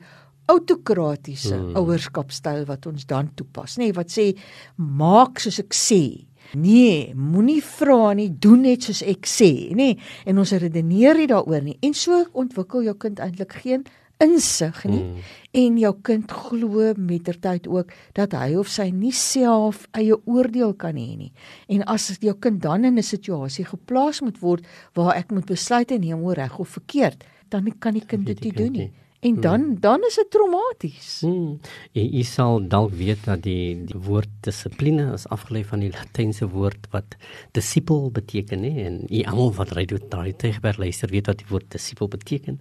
autokratiese 0.49 1.55
hmm. 1.55 1.77
ouerskapstyl 1.79 2.65
wat 2.69 2.87
ons 2.89 3.05
dan 3.09 3.29
toepas, 3.37 3.77
nê, 3.77 3.89
nee, 3.89 3.95
wat 3.95 4.09
sê 4.09 4.31
maak 4.77 5.39
soos 5.43 5.61
ek 5.61 5.77
sê 5.77 6.01
Nee, 6.57 7.11
moenie 7.13 7.59
vra 7.61 8.15
nie, 8.17 8.31
doen 8.41 8.63
net 8.65 8.87
soos 8.87 9.03
ek 9.05 9.27
sê, 9.29 9.69
nê? 9.69 9.91
Nee, 9.91 9.97
en 10.25 10.39
ons 10.41 10.53
redeneer 10.63 11.19
nie 11.19 11.27
daaroor 11.29 11.61
nie. 11.61 11.75
En 11.85 11.93
so 11.93 12.23
ontwikkel 12.33 12.87
jou 12.87 12.95
kind 12.97 13.21
eintlik 13.21 13.53
geen 13.61 13.83
insig 14.19 14.83
nie 14.83 15.03
mm. 15.03 15.27
en 15.61 15.77
jou 15.79 15.91
kind 16.03 16.31
glo 16.31 16.91
mettertyd 16.97 17.67
ook 17.71 17.93
dat 18.17 18.35
hy 18.37 18.53
of 18.59 18.67
sy 18.71 18.89
nie 18.91 19.13
self 19.15 19.85
eie 19.97 20.17
oordeel 20.27 20.73
kan 20.77 20.99
hê 20.99 21.15
nie. 21.17 21.31
En 21.71 21.85
as 21.87 22.11
jou 22.19 22.35
kind 22.35 22.61
dan 22.61 22.85
in 22.85 22.99
'n 22.99 23.03
situasie 23.03 23.65
geplaas 23.65 24.21
moet 24.21 24.39
word 24.39 24.67
waar 24.93 25.15
ek 25.15 25.31
moet 25.31 25.45
besluite 25.45 25.97
neem 25.97 26.23
oor 26.23 26.35
reg 26.35 26.59
of 26.59 26.69
verkeerd, 26.69 27.23
dan 27.49 27.71
kan 27.79 27.93
die 27.93 28.05
kind 28.05 28.25
dit 28.25 28.43
nie 28.43 28.53
doen 28.53 28.71
nie. 28.71 28.91
En 29.19 29.31
hmm. 29.31 29.41
dan 29.41 29.61
hmm. 29.61 29.79
dan 29.79 30.03
is 30.07 30.15
dit 30.15 30.29
traumaties. 30.31 31.19
Hmm. 31.21 31.59
Jy, 31.91 32.05
jy 32.19 32.23
sal 32.23 32.61
dalk 32.71 32.93
weet 32.95 33.25
dat 33.27 33.43
die, 33.43 33.75
die 33.89 33.99
woord 34.07 34.31
dissipline 34.47 35.09
is 35.13 35.27
afgelei 35.27 35.65
van 35.67 35.83
die 35.83 35.91
Latynse 35.91 36.47
woord 36.53 36.87
wat 36.95 37.17
disipel 37.57 38.07
beteken 38.15 38.63
hè 38.63 38.87
en 38.87 39.01
jy 39.11 39.25
almal 39.27 39.51
wat 39.59 39.75
ry 39.75 39.85
dit 39.89 40.07
daai 40.13 40.31
tegeber 40.31 40.79
luister 40.79 41.11
weet 41.11 41.27
wat 41.31 41.43
die 41.43 41.51
woord 41.51 41.67
disipel 41.75 42.07
beteken. 42.07 42.59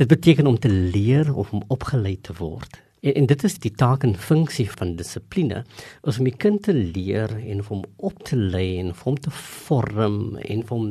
Dit 0.00 0.10
beteken 0.10 0.50
om 0.50 0.58
te 0.58 0.70
leer 0.70 1.30
of 1.34 1.54
om 1.54 1.62
opgelei 1.68 2.16
te 2.20 2.34
word. 2.42 2.80
En, 3.00 3.14
en 3.14 3.26
dit 3.30 3.44
is 3.44 3.56
die 3.62 3.72
taak 3.72 4.04
en 4.04 4.16
funksie 4.18 4.68
van 4.70 4.96
dissipline 4.98 5.62
om 6.02 6.26
die 6.26 6.36
kind 6.36 6.62
te 6.66 6.74
leer 6.74 7.32
en 7.38 7.62
om 7.68 7.84
op 7.96 8.18
te 8.26 8.36
lei 8.36 8.78
en 8.80 8.92
om 9.04 9.16
te 9.16 9.30
vorm 9.30 10.36
en 10.36 10.64
om 10.70 10.90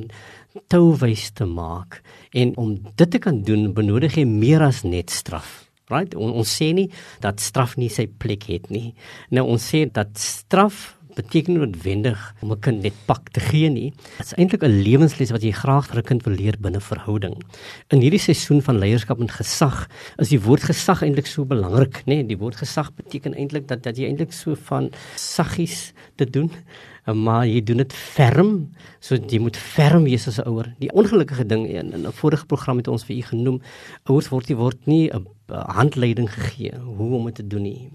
touwys 0.67 1.31
te 1.37 1.45
maak 1.45 2.01
en 2.33 2.53
om 2.57 2.75
dit 2.95 3.11
te 3.11 3.19
kan 3.21 3.41
doen 3.45 3.73
benodig 3.73 4.17
jy 4.17 4.25
meer 4.25 4.63
as 4.65 4.83
net 4.83 5.09
straf. 5.13 5.65
Right? 5.89 6.13
On, 6.13 6.31
ons 6.37 6.49
sê 6.49 6.69
nie 6.73 6.89
dat 7.23 7.41
straf 7.41 7.75
nie 7.77 7.89
sy 7.89 8.05
plek 8.21 8.45
het 8.49 8.69
nie. 8.69 8.93
Nou 9.33 9.47
ons 9.49 9.63
sê 9.71 9.87
dat 9.89 10.13
straf 10.21 10.99
beteken 11.19 11.57
noodwendig 11.57 12.19
om 12.41 12.51
'n 12.51 12.59
kind 12.59 12.81
net 12.83 12.93
pak 13.05 13.29
te 13.29 13.39
gee 13.39 13.69
nie. 13.69 13.91
Dit 14.17 14.25
is 14.25 14.33
eintlik 14.33 14.63
'n 14.63 14.81
lewensles 14.85 15.31
wat 15.31 15.43
jy 15.43 15.51
graag 15.51 15.87
vir 15.87 15.97
'n 15.99 16.07
kind 16.09 16.23
wil 16.23 16.35
leer 16.35 16.55
binne 16.59 16.79
verhouding. 16.79 17.35
In 17.89 18.01
hierdie 18.01 18.19
seisoen 18.19 18.61
van 18.61 18.79
leierskap 18.79 19.19
en 19.19 19.27
gesag 19.27 19.87
is 20.17 20.29
die 20.29 20.41
woord 20.41 20.63
gesag 20.63 21.01
eintlik 21.01 21.27
so 21.27 21.45
belangrik, 21.45 22.05
nê? 22.05 22.15
Nee, 22.19 22.23
die 22.23 22.37
woord 22.37 22.55
gesag 22.55 22.93
beteken 22.95 23.33
eintlik 23.33 23.67
dat 23.67 23.83
dat 23.83 23.97
jy 23.97 24.05
eintlik 24.05 24.33
so 24.33 24.55
van 24.55 24.91
saggies 25.15 25.93
te 26.15 26.25
doen 26.25 26.51
maar 27.13 27.47
jy 27.47 27.63
doen 27.63 27.77
dit 27.77 27.93
ferm. 27.93 28.69
So 28.99 29.15
jy 29.15 29.39
moet 29.39 29.57
ferm 29.57 30.03
wees 30.03 30.27
as 30.27 30.39
'n 30.39 30.47
ouer. 30.47 30.73
Die 30.79 30.91
ongelukkige 30.91 31.45
ding 31.45 31.67
in 31.67 31.93
'n 31.93 32.11
vorige 32.11 32.45
program 32.45 32.77
het 32.77 32.87
ons 32.87 33.03
vir 33.03 33.15
u 33.17 33.21
genoem 33.21 33.61
ouers 34.03 34.29
word 34.29 34.47
nie 34.47 34.57
word 34.57 34.85
nie 34.85 35.09
'n 35.09 35.25
handleiding 35.49 36.29
gegee 36.29 36.73
hoe 36.77 37.15
om 37.15 37.25
dit 37.25 37.35
te 37.35 37.47
doen 37.47 37.61
nie 37.61 37.91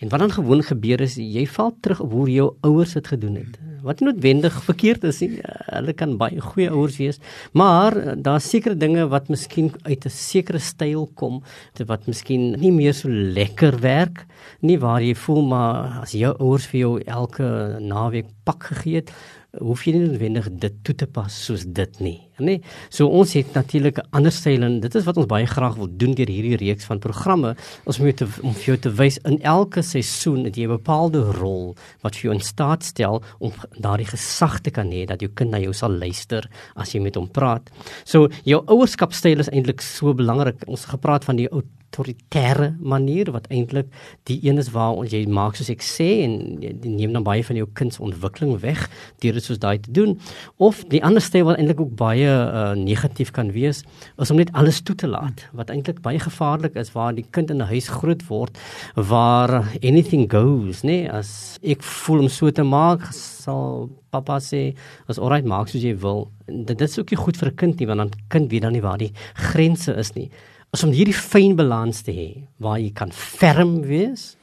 En 0.00 0.08
wat 0.08 0.22
dan 0.22 0.30
gewoon 0.32 0.62
gebeur 0.64 1.00
is 1.04 1.18
jy 1.20 1.44
val 1.46 1.74
terug 1.80 2.00
op 2.00 2.12
hoe 2.12 2.30
jou 2.32 2.46
ouers 2.64 2.94
dit 2.96 3.06
gedoen 3.06 3.34
het. 3.36 3.58
Wat 3.84 4.00
noodwendig 4.00 4.54
verkeerd 4.64 5.04
is 5.04 5.20
nie. 5.20 5.42
Hulle 5.68 5.92
kan 5.96 6.16
baie 6.20 6.40
goeie 6.40 6.70
ouers 6.72 6.96
wees, 7.00 7.20
maar 7.52 7.96
eh, 7.96 8.16
daar's 8.16 8.48
sekere 8.48 8.76
dinge 8.76 9.06
wat 9.12 9.28
miskien 9.28 9.72
uit 9.82 10.04
'n 10.04 10.10
sekere 10.10 10.58
styl 10.58 11.08
kom, 11.14 11.42
wat 11.86 12.06
miskien 12.06 12.56
nie 12.60 12.72
meer 12.72 12.94
so 12.94 13.08
lekker 13.08 13.80
werk 13.80 14.26
nie 14.60 14.78
waar 14.78 15.02
jy 15.02 15.14
voel 15.14 15.42
maar 15.42 16.00
as 16.02 16.12
jou 16.16 16.32
ouers 16.38 16.66
vir 16.70 16.80
jou 16.80 16.92
elke 17.06 17.78
naweek 17.80 18.28
pak 18.44 18.64
gegee 18.72 19.00
het, 19.00 19.12
hoef 19.58 19.82
jy 19.86 19.96
nie 19.96 20.04
noodwendig 20.04 20.46
dit 20.62 20.74
toe 20.86 20.94
te 20.94 21.06
pas 21.10 21.34
soos 21.46 21.64
dit 21.66 21.96
nie, 22.04 22.18
nê? 22.38 22.56
So 22.92 23.10
ons 23.10 23.32
het 23.34 23.50
natuurlik 23.54 23.98
'n 23.98 24.08
ander 24.12 24.30
styl 24.32 24.62
en 24.62 24.80
dit 24.80 24.94
is 24.94 25.04
wat 25.04 25.16
ons 25.16 25.26
baie 25.26 25.46
graag 25.46 25.76
wil 25.76 25.88
doen 25.90 26.14
deur 26.14 26.28
hierdie 26.28 26.56
reeks 26.56 26.84
van 26.84 26.98
programme. 26.98 27.56
Ons 27.84 27.98
moet 27.98 28.16
te, 28.16 28.26
om 28.42 28.54
vir 28.54 28.64
jou 28.64 28.76
te 28.76 28.90
wys 28.90 29.18
in 29.24 29.42
elke 29.42 29.82
seisoen 29.82 30.44
het 30.44 30.56
jy 30.56 30.64
'n 30.64 30.78
bepaalde 30.78 31.20
rol 31.32 31.76
wat 32.02 32.14
vir 32.14 32.30
jou 32.30 32.34
in 32.34 32.40
staat 32.40 32.84
stel 32.84 33.22
om 33.40 33.52
daardie 33.80 34.06
gesag 34.06 34.60
te 34.60 34.70
kan 34.70 34.90
hê 34.90 35.04
dat 35.06 35.20
jou 35.20 35.30
kind 35.34 35.50
na 35.50 35.58
jou 35.58 35.72
sal 35.72 35.90
luister 35.90 36.48
as 36.76 36.92
jy 36.92 37.00
met 37.00 37.16
hom 37.16 37.28
praat. 37.28 37.70
So 38.04 38.28
jou 38.44 38.62
ouerskapstyl 38.66 39.40
is 39.40 39.50
eintlik 39.50 39.80
so 39.80 40.14
belangrik. 40.14 40.62
Ons 40.68 40.82
het 40.82 40.90
gepraat 40.90 41.24
van 41.24 41.36
die 41.36 41.48
ou 41.52 41.62
autoritaire 41.90 42.76
manier 42.78 43.30
wat 43.30 43.46
eintlik 43.50 43.86
die 44.28 44.38
een 44.46 44.58
is 44.58 44.70
waar 44.70 45.04
jy 45.06 45.24
maak 45.26 45.56
soos 45.58 45.70
ek 45.72 45.82
sê 45.82 46.22
en 46.24 46.34
jy 46.62 46.72
neem 46.86 47.12
dan 47.12 47.24
baie 47.26 47.42
van 47.44 47.58
jou 47.58 47.66
kind 47.74 47.94
se 47.94 48.02
ontwikkeling 48.02 48.60
weg 48.62 48.86
deur 49.22 49.34
dit 49.34 49.44
soos 49.44 49.58
daai 49.58 49.78
te 49.82 49.90
doen. 49.90 50.16
Of 50.58 50.84
die 50.90 51.02
ander 51.04 51.22
styl 51.22 51.48
wat 51.48 51.58
eintlik 51.58 51.80
ook 51.82 51.96
baie 51.98 52.28
uh, 52.30 52.72
negatief 52.78 53.32
kan 53.34 53.50
wees 53.52 53.82
is 54.18 54.30
om 54.30 54.38
net 54.38 54.52
alles 54.54 54.80
toe 54.82 54.94
te 54.94 55.10
laat 55.10 55.42
wat 55.56 55.70
eintlik 55.70 56.00
baie 56.04 56.20
gevaarlik 56.22 56.78
is 56.78 56.92
waar 56.94 57.14
die 57.14 57.26
kind 57.30 57.50
in 57.50 57.58
'n 57.58 57.70
huis 57.72 57.88
groot 57.88 58.22
word 58.28 58.58
waar 58.94 59.66
anything 59.82 60.30
goes 60.30 60.82
nê. 60.82 61.02
Nee? 61.02 61.08
as 61.10 61.58
ek 61.62 61.82
voel 61.82 62.26
om 62.26 62.28
so 62.28 62.50
te 62.50 62.62
maak 62.62 63.02
sal 63.12 63.90
pappa 64.10 64.38
sê 64.38 64.74
as 65.08 65.18
alright 65.18 65.46
maak 65.46 65.68
soos 65.68 65.82
jy 65.82 65.96
wil. 65.96 66.30
Dit, 66.46 66.78
dit 66.78 66.88
is 66.88 66.98
ook 66.98 67.10
nie 67.10 67.18
goed 67.18 67.36
vir 67.36 67.48
'n 67.50 67.56
kind 67.56 67.78
nie 67.78 67.86
want 67.86 67.98
dan 67.98 68.10
kind 68.28 68.50
weet 68.50 68.62
dan 68.62 68.72
nie 68.72 68.82
waar 68.82 68.98
die 68.98 69.12
grense 69.34 69.92
is 69.96 70.14
nie 70.14 70.30
is 70.72 70.84
om 70.84 70.92
hierdie 70.94 71.16
fyn 71.16 71.56
balans 71.56 72.02
te 72.02 72.12
hê 72.12 72.28
waar 72.58 72.78
jy 72.78 72.92
kan 72.94 73.10
ferm 73.12 73.80
wees 73.82 74.36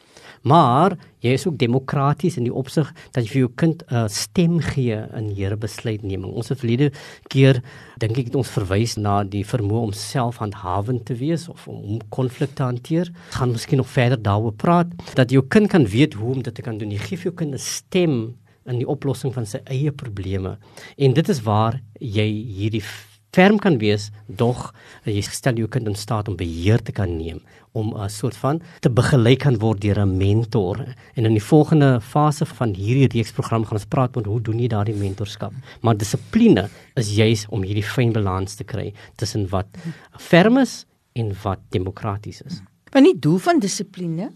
Maar 0.47 0.95
jy 1.19 1.33
is 1.35 1.47
ook 1.47 1.57
demokraties 1.59 2.37
in 2.37 2.45
die 2.47 2.53
opsig 2.53 2.87
dat 3.15 3.25
jy 3.25 3.31
vir 3.31 3.41
jou 3.41 3.51
kind 3.55 3.83
'n 3.87 3.95
uh, 3.95 4.07
stem 4.07 4.59
gee 4.59 4.95
in 5.17 5.33
Here 5.35 5.57
besluitneming. 5.57 6.31
Ons 6.31 6.49
het 6.49 6.59
verlede 6.59 6.91
keer 7.27 7.61
dink 7.97 8.17
ek 8.17 8.29
het 8.29 8.35
ons 8.35 8.49
verwys 8.49 8.95
na 8.97 9.23
die 9.23 9.43
vermoë 9.43 9.89
om 9.89 9.93
selfhandhawend 9.93 11.05
te 11.05 11.15
wees 11.15 11.49
of 11.49 11.67
om 11.67 11.99
konflik 12.09 12.55
te 12.55 12.63
hanteer. 12.63 13.11
Ons 13.27 13.35
gaan 13.35 13.51
miskien 13.51 13.77
nog 13.77 13.89
verder 13.89 14.21
daaroor 14.21 14.53
praat 14.53 14.87
dat 15.15 15.31
jou 15.31 15.43
kind 15.47 15.69
kan 15.69 15.85
weet 15.85 16.13
hoe 16.13 16.35
om 16.35 16.41
dit 16.41 16.55
te 16.55 16.61
kan 16.61 16.77
doen. 16.77 16.91
Jy 16.91 16.97
gee 16.97 17.17
vir 17.17 17.23
jou 17.23 17.35
kind 17.35 17.53
'n 17.53 17.57
stem 17.59 18.35
in 18.65 18.77
die 18.77 18.87
oplossing 18.87 19.33
van 19.33 19.45
sy 19.45 19.59
eie 19.65 19.91
probleme. 19.91 20.57
En 20.97 21.13
dit 21.13 21.29
is 21.29 21.41
waar 21.41 21.81
jy 21.99 22.27
hierdie 22.27 22.83
ferm 23.35 23.59
kan 23.59 23.77
wees, 23.77 24.09
dog 24.27 24.73
jy 25.05 25.21
stel 25.21 25.59
jou 25.61 25.67
kind 25.67 25.87
in 25.87 25.95
staat 25.95 26.27
om 26.27 26.37
beheer 26.39 26.81
te 26.83 26.91
kan 26.91 27.17
neem 27.17 27.41
om 27.77 27.93
'n 27.93 28.09
soort 28.09 28.35
van 28.35 28.61
te 28.81 28.89
begelei 28.89 29.35
kan 29.35 29.57
word 29.59 29.81
deur 29.81 29.99
'n 29.99 30.17
mentor. 30.17 30.77
En 31.15 31.25
in 31.25 31.33
die 31.33 31.43
volgende 31.43 32.01
fase 32.01 32.45
van 32.45 32.73
hierdie 32.73 33.07
reeksprogram 33.07 33.63
gaan 33.65 33.77
ons 33.77 33.85
praat 33.85 34.17
oor 34.17 34.25
hoe 34.25 34.41
doen 34.41 34.59
jy 34.59 34.67
daardie 34.67 34.95
mentorskap. 34.95 35.53
Maar 35.81 35.97
dissipline 35.97 36.69
is 36.95 37.15
juis 37.15 37.45
om 37.49 37.63
hierdie 37.63 37.83
fyn 37.83 38.11
balans 38.11 38.55
te 38.55 38.63
kry 38.63 38.93
tussen 39.15 39.49
wat 39.49 39.67
ferm 40.17 40.57
is 40.57 40.85
en 41.13 41.35
wat 41.43 41.59
demokraties 41.69 42.41
is. 42.41 42.61
Maar 42.93 43.01
nie 43.01 43.19
doel 43.19 43.37
van 43.37 43.59
dissipline 43.59 44.31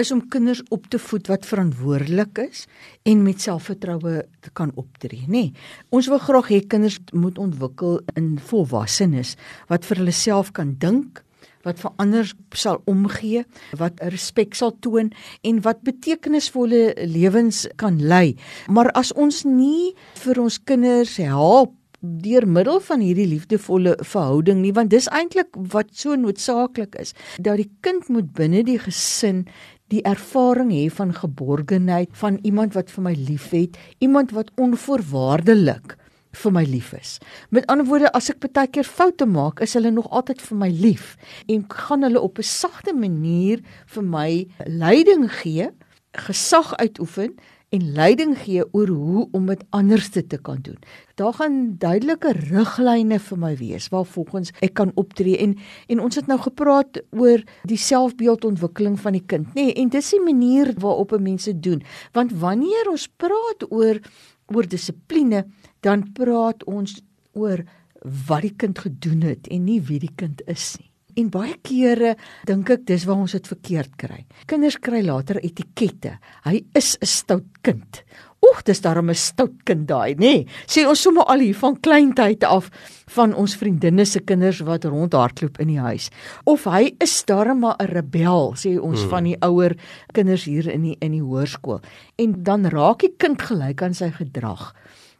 is 0.00 0.10
om 0.14 0.22
kinders 0.32 0.62
op 0.70 0.86
te 0.90 0.98
voed 0.98 1.28
wat 1.30 1.46
verantwoordelik 1.46 2.38
is 2.44 2.66
en 3.08 3.22
met 3.22 3.40
selfvertroue 3.40 4.22
te 4.40 4.52
kan 4.52 4.72
optree, 4.74 5.26
nê. 5.26 5.50
Nee, 5.50 5.52
ons 5.90 6.08
wil 6.10 6.22
graag 6.22 6.52
hê 6.52 6.60
kinders 6.66 7.00
moet 7.12 7.38
ontwikkel 7.38 8.00
in 8.16 8.38
volwassenes 8.50 9.36
wat 9.72 9.88
vir 9.88 10.02
hulle 10.02 10.14
self 10.14 10.52
kan 10.56 10.76
dink, 10.80 11.22
wat 11.66 11.80
vir 11.82 11.92
ander 12.00 12.30
sal 12.56 12.80
omgee, 12.88 13.44
wat 13.80 14.00
respek 14.12 14.56
sal 14.56 14.72
toon 14.80 15.10
en 15.46 15.60
wat 15.66 15.82
betekenisvolle 15.84 16.94
lewens 17.04 17.66
kan 17.80 18.00
lei. 18.00 18.36
Maar 18.68 18.92
as 18.96 19.12
ons 19.12 19.44
nie 19.44 19.92
vir 20.22 20.40
ons 20.40 20.60
kinders 20.64 21.18
help 21.20 21.76
deur 22.00 22.46
middel 22.48 22.80
van 22.80 23.00
hierdie 23.00 23.28
liefdevolle 23.28 23.96
verhouding 24.00 24.62
nie 24.62 24.72
want 24.72 24.90
dis 24.90 25.08
eintlik 25.08 25.52
wat 25.74 25.92
so 25.92 26.16
noodsaaklik 26.16 26.96
is 27.00 27.12
dat 27.38 27.60
die 27.60 27.70
kind 27.84 28.08
moet 28.08 28.32
binne 28.32 28.64
die 28.64 28.78
gesin 28.80 29.44
die 29.90 30.02
ervaring 30.06 30.70
hê 30.72 30.84
van 30.94 31.14
geborgenheid 31.14 32.12
van 32.22 32.38
iemand 32.46 32.76
wat 32.78 32.92
vir 32.94 33.04
my 33.08 33.14
liefhet, 33.18 33.78
iemand 33.98 34.34
wat 34.36 34.52
onvoorwaardelik 34.60 35.96
vir 36.40 36.52
my 36.54 36.62
lief 36.62 36.92
is. 36.94 37.16
Met 37.50 37.66
ander 37.72 37.88
woorde, 37.88 38.12
as 38.14 38.30
ek 38.30 38.38
baie 38.44 38.70
keer 38.70 38.86
foute 38.86 39.26
maak, 39.26 39.58
is 39.64 39.74
hulle 39.74 39.90
nog 39.90 40.06
altyd 40.14 40.42
vir 40.46 40.60
my 40.62 40.68
lief 40.70 41.16
en 41.50 41.64
gaan 41.74 42.06
hulle 42.06 42.22
op 42.22 42.38
'n 42.38 42.46
sagte 42.46 42.94
manier 42.94 43.58
vir 43.86 44.04
my 44.04 44.46
leiding 44.66 45.26
gee, 45.42 45.70
gesag 46.14 46.74
uitoefen 46.78 47.34
en 47.70 47.92
leiding 47.94 48.34
gee 48.38 48.64
oor 48.74 48.88
hoe 48.88 49.28
om 49.32 49.46
dit 49.46 49.62
anders 49.70 50.08
te 50.10 50.38
kan 50.42 50.58
doen. 50.62 50.78
Daar 51.14 51.32
gaan 51.38 51.76
duidelike 51.78 52.32
riglyne 52.50 53.18
vir 53.22 53.38
my 53.38 53.52
wees 53.56 53.88
waar 53.94 54.06
volgens 54.06 54.50
ek 54.60 54.74
kan 54.80 54.90
optree 54.98 55.38
en 55.38 55.54
en 55.86 56.02
ons 56.02 56.18
het 56.18 56.26
nou 56.26 56.38
gepraat 56.42 56.98
oor 57.10 57.44
die 57.70 57.78
selfbeeldontwikkeling 57.78 58.98
van 59.00 59.12
die 59.12 59.24
kind, 59.26 59.54
nê? 59.54 59.70
Nee, 59.70 59.74
en 59.74 59.88
dis 59.94 60.10
die 60.10 60.22
manier 60.24 60.74
waarop 60.82 61.14
mense 61.20 61.54
doen. 61.60 61.82
Want 62.12 62.32
wanneer 62.32 62.90
ons 62.90 63.08
praat 63.08 63.66
oor 63.70 64.02
oor 64.50 64.66
dissipline, 64.66 65.44
dan 65.80 66.08
praat 66.12 66.64
ons 66.64 66.98
oor 67.38 67.62
wat 68.02 68.42
die 68.42 68.54
kind 68.56 68.78
gedoen 68.78 69.22
het 69.22 69.46
en 69.46 69.64
nie 69.64 69.80
wie 69.80 70.00
die 70.02 70.14
kind 70.16 70.42
is 70.50 70.74
nie. 70.80 70.89
En 71.16 71.30
baie 71.30 71.56
kere 71.62 72.16
dink 72.46 72.70
ek 72.70 72.86
dis 72.86 73.04
waar 73.08 73.22
ons 73.24 73.32
dit 73.32 73.46
verkeerd 73.46 73.96
kry. 73.96 74.24
Kinders 74.46 74.78
kry 74.78 75.02
later 75.02 75.40
etikette. 75.42 76.18
Hy 76.44 76.64
is 76.74 76.96
'n 77.00 77.06
stout 77.06 77.46
kind. 77.62 78.02
Oeg, 78.40 78.62
dis 78.64 78.80
daarom 78.80 79.10
'n 79.10 79.14
stout 79.14 79.64
kind 79.64 79.86
daai, 79.86 80.14
nê? 80.14 80.18
Nee, 80.18 80.46
sê 80.66 80.86
ons 80.88 81.00
sommer 81.00 81.24
al 81.24 81.40
hier 81.40 81.54
van 81.54 81.80
kleintyd 81.80 82.44
af 82.44 82.70
van 83.06 83.34
ons 83.34 83.56
vriendinne 83.56 84.04
se 84.04 84.20
kinders 84.20 84.60
wat 84.60 84.84
rondhardloop 84.84 85.60
in 85.60 85.68
die 85.68 85.80
huis. 85.80 86.10
Of 86.44 86.64
hy 86.64 86.94
is 86.98 87.24
daarom 87.24 87.58
maar 87.58 87.76
'n 87.78 87.86
rebel, 87.86 88.54
sê 88.56 88.80
ons 88.80 89.00
hmm. 89.00 89.10
van 89.10 89.24
die 89.24 89.36
ouer 89.40 89.76
kinders 90.12 90.44
hier 90.44 90.68
in 90.68 90.82
die 90.82 90.96
in 91.00 91.12
die 91.12 91.22
hoërskool. 91.22 91.80
En 92.16 92.42
dan 92.42 92.66
raak 92.66 93.00
die 93.00 93.14
kind 93.16 93.42
gelyk 93.42 93.82
aan 93.82 93.94
sy 93.94 94.10
gedrag. 94.10 94.74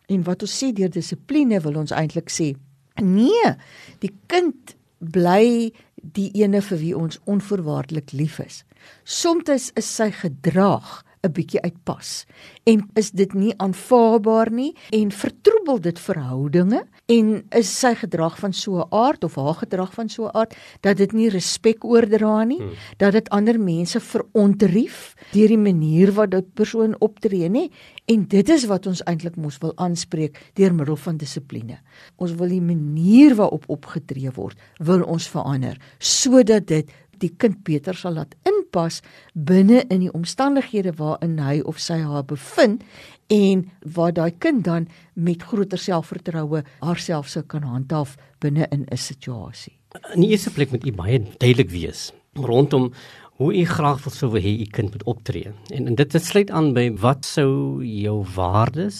En 0.09 0.23
wat 0.23 0.43
ons 0.43 0.65
sê 0.65 0.73
deur 0.73 0.91
dissipline 0.91 1.61
wil 1.61 1.77
ons 1.77 1.93
eintlik 1.93 2.31
sê, 2.31 2.55
nee, 3.03 3.55
die 3.99 4.13
kind 4.27 4.77
bly 5.01 5.73
die 6.01 6.31
ene 6.41 6.63
vir 6.63 6.79
wie 6.79 6.97
ons 6.97 7.21
onvoorwaardelik 7.25 8.13
lief 8.13 8.39
is. 8.41 8.65
Soms 9.05 9.73
is 9.77 9.89
sy 9.89 10.11
gedrag 10.11 11.03
'n 11.23 11.33
bietjie 11.37 11.61
uitpas 11.61 12.25
en 12.65 12.87
is 12.97 13.11
dit 13.11 13.35
nie 13.35 13.53
aanvaarbaar 13.61 14.51
nie 14.51 14.73
en 14.97 15.13
vertroebel 15.13 15.81
dit 15.81 15.99
verhoudinge 16.01 16.85
en 17.11 17.31
is 17.59 17.71
sy 17.81 17.93
gedrag 17.99 18.37
van 18.39 18.53
so 18.55 18.79
'n 18.79 18.87
aard 18.95 19.25
of 19.25 19.35
haar 19.35 19.55
gedrag 19.55 19.93
van 19.95 20.09
so 20.09 20.27
'n 20.27 20.35
aard 20.35 20.55
dat 20.81 20.97
dit 20.97 21.13
nie 21.13 21.29
respek 21.29 21.85
oordra 21.85 22.45
nie 22.45 22.59
hmm. 22.59 22.73
dat 22.97 23.13
dit 23.13 23.29
ander 23.29 23.61
mense 23.61 24.01
verontrief 24.01 25.15
deur 25.33 25.49
die 25.49 25.59
manier 25.59 26.13
wat 26.13 26.31
dit 26.31 26.55
persoon 26.55 26.95
optree 27.01 27.49
nê 27.49 27.71
en 28.07 28.27
dit 28.29 28.49
is 28.49 28.65
wat 28.65 28.87
ons 28.87 29.03
eintlik 29.03 29.37
mos 29.37 29.59
wil 29.59 29.73
aanspreek 29.77 30.39
deur 30.55 30.75
middel 30.75 30.97
van 30.97 31.17
dissipline 31.17 31.79
ons 32.17 32.33
wil 32.33 32.49
die 32.49 32.63
manier 32.63 33.35
waarop 33.35 33.65
opgetree 33.69 34.31
word 34.31 34.59
wil 34.79 35.03
ons 35.03 35.29
verander 35.29 35.77
sodat 35.99 36.67
dit 36.67 36.91
die 37.21 37.33
kind 37.37 37.63
beter 37.65 37.97
sal 37.97 38.17
laat 38.19 38.35
inpas 38.49 39.01
binne 39.35 39.85
in 39.89 40.05
die 40.07 40.13
omstandighede 40.13 40.95
waarin 40.99 41.39
hy 41.39 41.61
of 41.61 41.81
sy 41.83 42.01
haar 42.03 42.25
bevind 42.25 42.85
en 43.31 43.67
waar 43.95 44.13
daai 44.13 44.33
kind 44.39 44.65
dan 44.65 44.89
met 45.15 45.43
groter 45.43 45.79
selfvertroue 45.79 46.65
haarself 46.81 47.29
sou 47.29 47.43
kan 47.43 47.63
handhaaf 47.63 48.17
binne 48.41 48.67
in 48.71 48.87
'n 48.91 48.97
situasie. 48.97 49.77
In 50.15 50.21
die 50.21 50.31
eerste 50.31 50.51
plek 50.51 50.71
moet 50.71 50.87
u 50.87 50.93
baie 50.93 51.19
duidelik 51.39 51.71
wees 51.71 52.13
rondom 52.35 52.93
hoe 53.41 53.55
u 53.57 53.65
graag 53.65 54.03
wil 54.05 54.13
sou 54.13 54.29
hê 54.37 54.51
u 54.61 54.67
kind 54.69 54.91
moet 54.93 55.03
optree. 55.09 55.53
En, 55.73 55.87
en 55.89 55.95
dit 55.97 56.17
sluit 56.21 56.51
aan 56.53 56.75
by 56.77 56.91
wat 57.01 57.25
sou 57.25 57.81
jou 57.89 58.19
waardes 58.35 58.99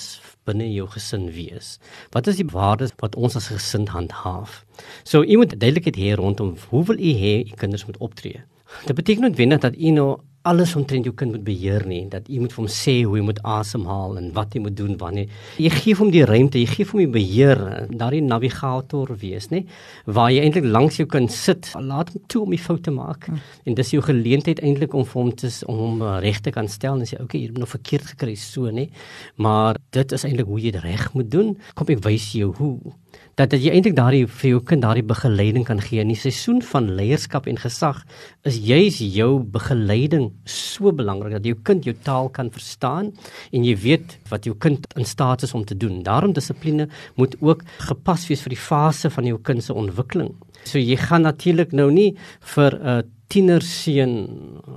binne 0.49 0.71
jou 0.73 0.87
gesin 0.89 1.27
wees? 1.35 1.75
Wat 2.17 2.31
is 2.31 2.41
die 2.41 2.47
waardes 2.49 2.95
wat 3.03 3.19
ons 3.21 3.37
as 3.37 3.51
gesin 3.53 3.85
handhaaf? 3.93 4.63
So 5.05 5.21
u 5.21 5.37
moet 5.43 5.53
duidelikheid 5.53 6.01
hê 6.01 6.17
rondom 6.17 6.55
hoe 6.71 6.85
wil 6.89 6.97
u 6.97 7.13
hê 7.21 7.35
u 7.45 7.53
kinders 7.61 7.85
moet 7.85 8.01
optree? 8.01 8.41
Dit 8.87 8.97
beteken 8.97 9.29
noodwendig 9.29 9.61
dat 9.61 9.77
u 9.77 9.93
nou 9.99 10.09
alles 10.49 10.73
omtrent 10.79 11.05
jou 11.05 11.13
kind 11.17 11.35
moet 11.35 11.43
beheer 11.45 11.83
nie 11.89 12.07
dat 12.09 12.29
jy 12.31 12.39
moet 12.41 12.55
vir 12.55 12.63
hom 12.63 12.71
sê 12.73 12.95
hoe 13.03 13.19
hy 13.19 13.25
moet 13.27 13.41
asemhaal 13.45 14.17
en 14.17 14.31
wat 14.37 14.55
hy 14.57 14.63
moet 14.65 14.77
doen 14.79 14.95
wanneer. 15.01 15.29
Jy 15.61 15.73
gee 15.75 15.97
hom 15.99 16.13
die 16.15 16.25
ruimte 16.25 16.61
jy 16.61 16.69
gee 16.71 16.89
hom 16.89 17.03
die 17.03 17.11
beheer 17.13 17.61
daardie 17.91 18.23
navigator 18.25 19.13
wees 19.21 19.51
nê 19.53 19.67
waar 20.07 20.31
jy 20.33 20.47
eintlik 20.47 20.65
langs 20.65 20.97
jou 21.01 21.07
kind 21.11 21.33
sit. 21.35 21.69
Laat 21.77 22.15
hom 22.15 22.25
toe 22.33 22.45
om 22.47 22.57
die 22.57 22.63
foute 22.63 22.95
maak. 22.95 23.29
Hmm. 23.31 23.41
en 23.69 23.77
dis 23.77 23.93
jou 23.93 24.01
geleentheid 24.03 24.63
eintlik 24.65 24.95
om 24.97 25.05
vir 25.05 25.21
hom 25.21 25.33
te 25.37 25.51
om 25.69 25.77
hom 25.77 26.03
uh, 26.03 26.17
reg 26.25 26.41
te 26.41 26.53
kan 26.55 26.69
stel 26.69 26.97
en 26.97 27.09
sê 27.09 27.21
okay 27.21 27.43
jy 27.43 27.51
het 27.51 27.61
nou 27.61 27.69
verkeerd 27.69 28.15
gekry 28.15 28.35
so 28.41 28.73
nê. 28.73 28.89
Maar 29.37 29.77
dit 29.93 30.17
is 30.17 30.25
eintlik 30.25 30.49
hoe 30.49 30.61
jy 30.61 30.73
dit 30.73 30.85
reg 30.85 31.11
moet 31.13 31.29
doen. 31.31 31.53
Kom 31.77 31.93
ek 31.93 32.01
wys 32.07 32.33
jou 32.39 32.55
hoe 32.57 32.95
dat 33.41 33.55
dat 33.55 33.63
jy 33.65 33.71
eintlik 33.73 33.95
daardie 33.97 34.27
vir 34.29 34.49
jou 34.51 34.59
kind 34.69 34.83
daardie 34.85 35.05
begeleiding 35.07 35.65
kan 35.65 35.79
gee 35.81 36.03
in 36.03 36.11
die 36.13 36.19
seisoen 36.19 36.59
van 36.73 36.91
leierskap 36.99 37.47
en 37.49 37.57
gesag 37.61 38.03
is 38.49 38.59
juis 38.67 38.99
jou 39.01 39.31
begeleiding 39.55 40.27
so 40.45 40.93
belangrik 40.93 41.39
dat 41.39 41.49
jou 41.49 41.57
kind 41.65 41.89
jou 41.89 41.95
taal 42.05 42.29
kan 42.37 42.51
verstaan 42.53 43.09
en 43.57 43.65
jy 43.65 43.73
weet 43.81 44.19
wat 44.29 44.45
jou 44.49 44.53
kind 44.61 44.85
in 45.01 45.09
staat 45.09 45.47
is 45.47 45.55
om 45.57 45.65
te 45.65 45.77
doen. 45.77 46.03
Daarom 46.05 46.35
dissipline 46.37 46.91
moet 47.17 47.39
ook 47.41 47.65
gepas 47.89 48.27
wees 48.29 48.45
vir 48.45 48.57
die 48.57 48.61
fase 48.61 49.09
van 49.15 49.31
jou 49.31 49.41
kind 49.41 49.65
se 49.65 49.73
ontwikkeling. 49.73 50.35
So 50.69 50.77
jy 50.77 51.01
gaan 51.01 51.25
natuurlik 51.25 51.73
nou 51.73 51.89
nie 51.91 52.11
vir 52.55 52.77
'n 52.77 52.87
uh, 52.87 53.01
tienerseun 53.31 54.13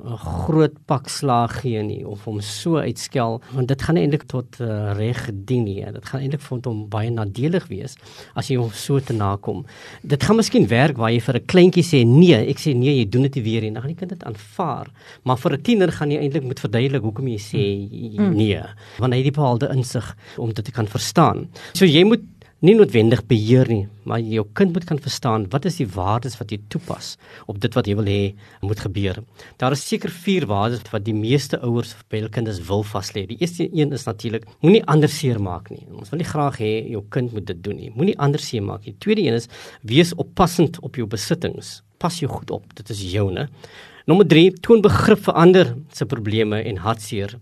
'n 0.04 0.18
groot 0.18 0.76
pak 0.86 1.10
slaag 1.10 1.62
gee 1.62 1.82
nie 1.82 2.04
of 2.06 2.24
hom 2.28 2.40
so 2.42 2.78
uitskel 2.78 3.42
want 3.54 3.68
dit 3.68 3.82
gaan 3.82 3.98
eintlik 3.98 4.26
tot 4.30 4.60
uh, 4.62 4.94
reg 4.94 5.30
dien 5.34 5.64
nie. 5.66 5.82
Dit 5.82 6.06
gaan 6.06 6.22
eintlik 6.22 6.42
vir 6.42 6.60
hom 6.68 6.84
baie 6.90 7.10
nadelig 7.10 7.66
wees 7.72 7.98
as 8.36 8.50
jy 8.52 8.58
hom 8.62 8.72
so 8.72 9.00
te 9.00 9.14
nakom. 9.14 9.64
Dit 10.02 10.24
gaan 10.24 10.38
miskien 10.38 10.68
werk 10.68 10.98
waar 10.98 11.12
jy 11.12 11.22
vir 11.22 11.40
'n 11.40 11.46
kleintjie 11.46 11.84
sê 11.84 12.04
nee, 12.06 12.36
ek 12.36 12.60
sê 12.60 12.76
nee, 12.76 13.00
jy 13.00 13.10
doen 13.10 13.24
dit 13.24 13.36
nie 13.36 13.44
weer 13.44 13.62
nie. 13.62 13.72
Dan 13.72 13.82
gaan 13.82 13.94
die 13.96 14.02
kind 14.02 14.14
dit 14.14 14.24
aanvaar. 14.24 14.88
Maar 15.24 15.38
vir 15.38 15.54
'n 15.54 15.62
tiener 15.62 15.92
gaan 15.92 16.12
jy 16.12 16.20
eintlik 16.20 16.44
moet 16.44 16.60
verduidelik 16.60 17.04
hoekom 17.04 17.28
jy 17.28 17.40
sê 17.40 17.64
mm. 18.20 18.36
nee, 18.36 18.62
want 19.00 19.14
hy 19.14 19.18
het 19.18 19.30
die 19.30 19.32
bepaalde 19.32 19.72
insig 19.74 20.16
om 20.38 20.54
dit 20.54 20.66
te 20.66 20.72
kan 20.72 20.88
verstaan. 20.88 21.50
So 21.74 21.86
jy 21.86 22.04
moet 22.04 22.22
nie 22.64 22.78
noodwendig 22.78 23.26
beheer 23.28 23.68
nie, 23.68 23.90
maar 24.08 24.22
jou 24.24 24.46
kind 24.56 24.72
moet 24.72 24.86
kan 24.88 25.00
verstaan 25.04 25.50
wat 25.52 25.66
is 25.68 25.82
die 25.82 25.88
waardes 25.92 26.38
wat 26.40 26.52
jy 26.54 26.62
toepas 26.72 27.10
op 27.52 27.58
dit 27.60 27.74
wat 27.76 27.88
jy 27.90 27.96
wil 28.00 28.08
hê 28.08 28.20
moet 28.64 28.80
gebeur. 28.86 29.18
Daar 29.60 29.76
is 29.76 29.84
seker 29.84 30.12
vier 30.24 30.46
waardes 30.48 30.86
wat 30.94 31.04
die 31.04 31.16
meeste 31.18 31.60
ouers 31.60 31.92
by 32.08 32.22
hul 32.22 32.30
kinders 32.32 32.62
wil 32.70 32.86
vas 32.88 33.10
lê. 33.18 33.26
Die 33.28 33.36
eerste 33.42 33.68
een 33.68 33.92
is 33.96 34.06
natuurlik 34.08 34.48
moenie 34.64 34.80
ander 34.88 35.12
seer 35.12 35.42
maak 35.44 35.68
nie. 35.74 35.84
Ons 35.92 36.14
wil 36.14 36.22
nie 36.24 36.30
graag 36.30 36.62
hê 36.64 36.72
jou 36.94 37.02
kind 37.12 37.36
moet 37.36 37.50
dit 37.50 37.60
doen 37.66 37.82
nie. 37.82 37.92
Moenie 37.98 38.16
ander 38.24 38.40
seer 38.40 38.64
maak 38.64 38.88
nie. 38.88 38.96
Tweede 39.04 39.26
een 39.26 39.36
is 39.42 39.50
wees 39.84 40.14
oppassend 40.16 40.80
op 40.88 40.96
jou 40.96 41.08
besittings. 41.10 41.82
Pas 42.00 42.22
jou 42.22 42.30
goed 42.32 42.54
op. 42.56 42.70
Dit 42.80 42.94
is 42.96 43.02
joune. 43.12 43.50
Nommer 44.08 44.28
3 44.28 44.54
toon 44.64 44.84
begrip 44.84 45.20
vir 45.28 45.42
ander 45.44 45.74
se 45.92 46.08
probleme 46.08 46.64
en 46.64 46.80
hartseer 46.86 47.36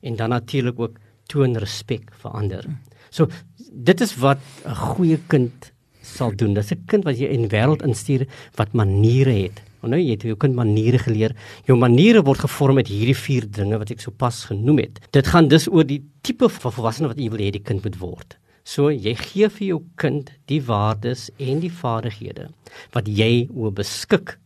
en 0.00 0.16
dan 0.16 0.32
natuurlik 0.32 0.80
ook 0.80 0.96
toon 1.28 1.60
respek 1.60 2.08
vir 2.24 2.40
ander. 2.40 2.64
So 3.12 3.28
dit 3.72 4.00
is 4.00 4.16
wat 4.20 4.38
'n 4.66 4.74
goeie 4.74 5.18
kind 5.26 5.72
sal 6.02 6.32
doen. 6.36 6.54
Dis 6.54 6.72
'n 6.72 6.84
kind 6.86 7.04
wat 7.04 7.18
jy 7.18 7.28
in 7.28 7.48
die 7.48 7.56
wêreld 7.56 7.82
instuur 7.82 8.26
wat 8.56 8.72
maniere 8.72 9.32
het. 9.32 9.62
Want 9.80 9.94
nou 9.94 10.02
jy 10.02 10.10
het 10.10 10.22
jou 10.22 10.36
kind 10.36 10.54
maniere 10.54 10.98
geleer. 10.98 11.34
Jou 11.66 11.78
maniere 11.78 12.22
word 12.22 12.38
gevorm 12.38 12.74
met 12.74 12.88
hierdie 12.88 13.16
vier 13.16 13.50
dinge 13.50 13.78
wat 13.78 13.90
ek 13.90 14.00
sopas 14.00 14.44
genoem 14.44 14.78
het. 14.78 15.00
Dit 15.10 15.26
gaan 15.26 15.48
dus 15.48 15.68
oor 15.68 15.84
die 15.84 16.04
tipe 16.22 16.48
van 16.48 16.72
volwassene 16.72 17.08
wat 17.08 17.18
jy 17.18 17.30
wil 17.30 17.38
hê 17.38 17.50
die 17.50 17.62
kind 17.62 17.82
moet 17.82 17.98
word. 17.98 18.36
So 18.64 18.90
jy 18.90 19.14
gee 19.14 19.48
vir 19.48 19.66
jou 19.66 19.82
kind 19.96 20.30
die 20.46 20.60
waardes 20.62 21.30
en 21.38 21.60
die 21.60 21.70
vaardighede 21.70 22.50
wat 22.92 23.08
jy 23.08 23.48
oor 23.54 23.72
beskik 23.72 24.38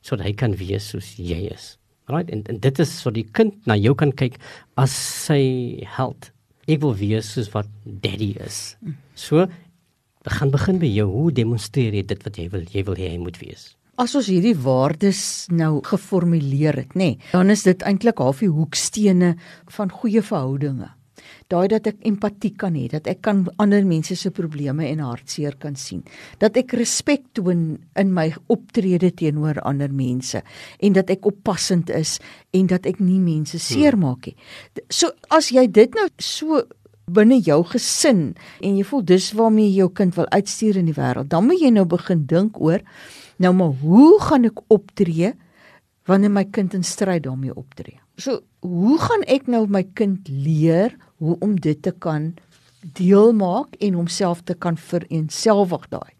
sodat 0.00 0.26
hy 0.26 0.32
kan 0.32 0.54
wees 0.54 0.90
soos 0.92 1.16
jy 1.16 1.50
is. 1.50 1.78
Right? 2.06 2.30
En, 2.30 2.44
en 2.46 2.58
dit 2.60 2.78
is 2.78 3.00
so 3.00 3.10
die 3.10 3.24
kind 3.24 3.54
na 3.66 3.74
jou 3.74 3.94
kan 3.94 4.12
kyk 4.12 4.36
as 4.76 4.92
sy 4.92 5.80
held 5.96 6.33
ek 6.66 6.80
wil 6.82 6.94
wees 6.98 7.30
soos 7.34 7.50
wat 7.54 7.68
daddy 7.84 8.34
is. 8.40 8.76
So 9.14 9.46
gaan 10.24 10.50
begin 10.54 10.80
by 10.80 10.88
jou 10.88 11.08
hoe 11.10 11.30
demonstreer 11.36 11.94
jy 11.94 12.04
dit 12.08 12.22
wat 12.24 12.38
jy 12.40 12.48
wil 12.52 12.68
jy 12.72 12.84
wil 12.86 12.96
hê 12.96 13.10
hy 13.12 13.18
moet 13.20 13.38
wees. 13.42 13.74
As 14.00 14.14
ons 14.18 14.26
hierdie 14.26 14.56
waardes 14.58 15.46
nou 15.54 15.78
geformuleer 15.86 16.80
het, 16.80 16.96
nê, 16.98 17.14
nee, 17.14 17.30
dan 17.30 17.52
is 17.52 17.62
dit 17.62 17.84
eintlik 17.86 18.18
half 18.18 18.40
die 18.42 18.50
hoekstene 18.50 19.34
van 19.76 19.92
goeie 19.92 20.22
verhoudinge 20.24 20.90
daai 21.52 21.66
dat 21.72 21.88
ek 21.90 22.02
empatie 22.08 22.52
kan 22.58 22.76
hê, 22.78 22.86
dat 22.92 23.08
ek 23.10 23.22
kan 23.24 23.44
ander 23.62 23.84
mense 23.86 24.16
se 24.16 24.30
probleme 24.34 24.86
en 24.88 25.02
hartseer 25.04 25.56
kan 25.60 25.76
sien, 25.78 26.02
dat 26.42 26.56
ek 26.60 26.76
respek 26.78 27.26
toon 27.36 27.66
in 28.00 28.14
my 28.14 28.28
optrede 28.52 29.10
teenoor 29.16 29.60
ander 29.64 29.92
mense 29.92 30.42
en 30.78 30.96
dat 30.96 31.10
ek 31.14 31.26
oppassend 31.30 31.90
is 31.94 32.18
en 32.54 32.70
dat 32.70 32.86
ek 32.86 33.02
nie 33.02 33.20
mense 33.22 33.58
seermaak 33.58 34.30
nie. 34.30 34.36
So 34.90 35.12
as 35.34 35.50
jy 35.54 35.66
dit 35.70 35.94
nou 35.94 36.08
so 36.22 36.62
binne 37.04 37.36
jou 37.44 37.60
gesin 37.68 38.30
en 38.64 38.78
jy 38.78 38.84
voel 38.88 39.04
dis 39.04 39.32
waarmee 39.36 39.68
jy 39.68 39.82
jou 39.82 39.90
kind 40.00 40.16
wil 40.16 40.30
uitstuur 40.32 40.78
in 40.80 40.88
die 40.88 40.96
wêreld, 40.96 41.28
dan 41.28 41.46
moet 41.48 41.60
jy 41.60 41.72
nou 41.74 41.84
begin 41.88 42.24
dink 42.30 42.60
oor 42.60 42.80
nou 43.42 43.52
maar 43.56 43.74
hoe 43.82 44.20
gaan 44.22 44.48
ek 44.48 44.62
optree 44.72 45.34
wanneer 46.08 46.32
my 46.32 46.44
kind 46.52 46.74
in 46.76 46.84
stryd 46.84 47.24
daarmee 47.26 47.54
optree? 47.54 48.03
So, 48.16 48.40
hoe 48.60 48.98
gaan 48.98 49.22
ek 49.26 49.46
nou 49.46 49.66
my 49.66 49.82
kind 49.82 50.28
leer 50.28 50.96
hoe 51.18 51.36
om 51.40 51.56
dit 51.60 51.82
te 51.82 51.92
kan 51.92 52.34
deel 52.92 53.32
maak 53.32 53.74
en 53.80 53.96
homself 53.96 54.42
te 54.44 54.54
kan 54.54 54.76
vereenselwig 54.76 55.88
daai. 55.92 56.12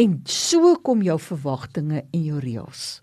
En 0.00 0.20
so 0.24 0.74
kom 0.84 1.02
jou 1.04 1.18
verwagtinge 1.20 2.02
en 2.02 2.22
jou 2.24 2.40
reëls. 2.40 3.02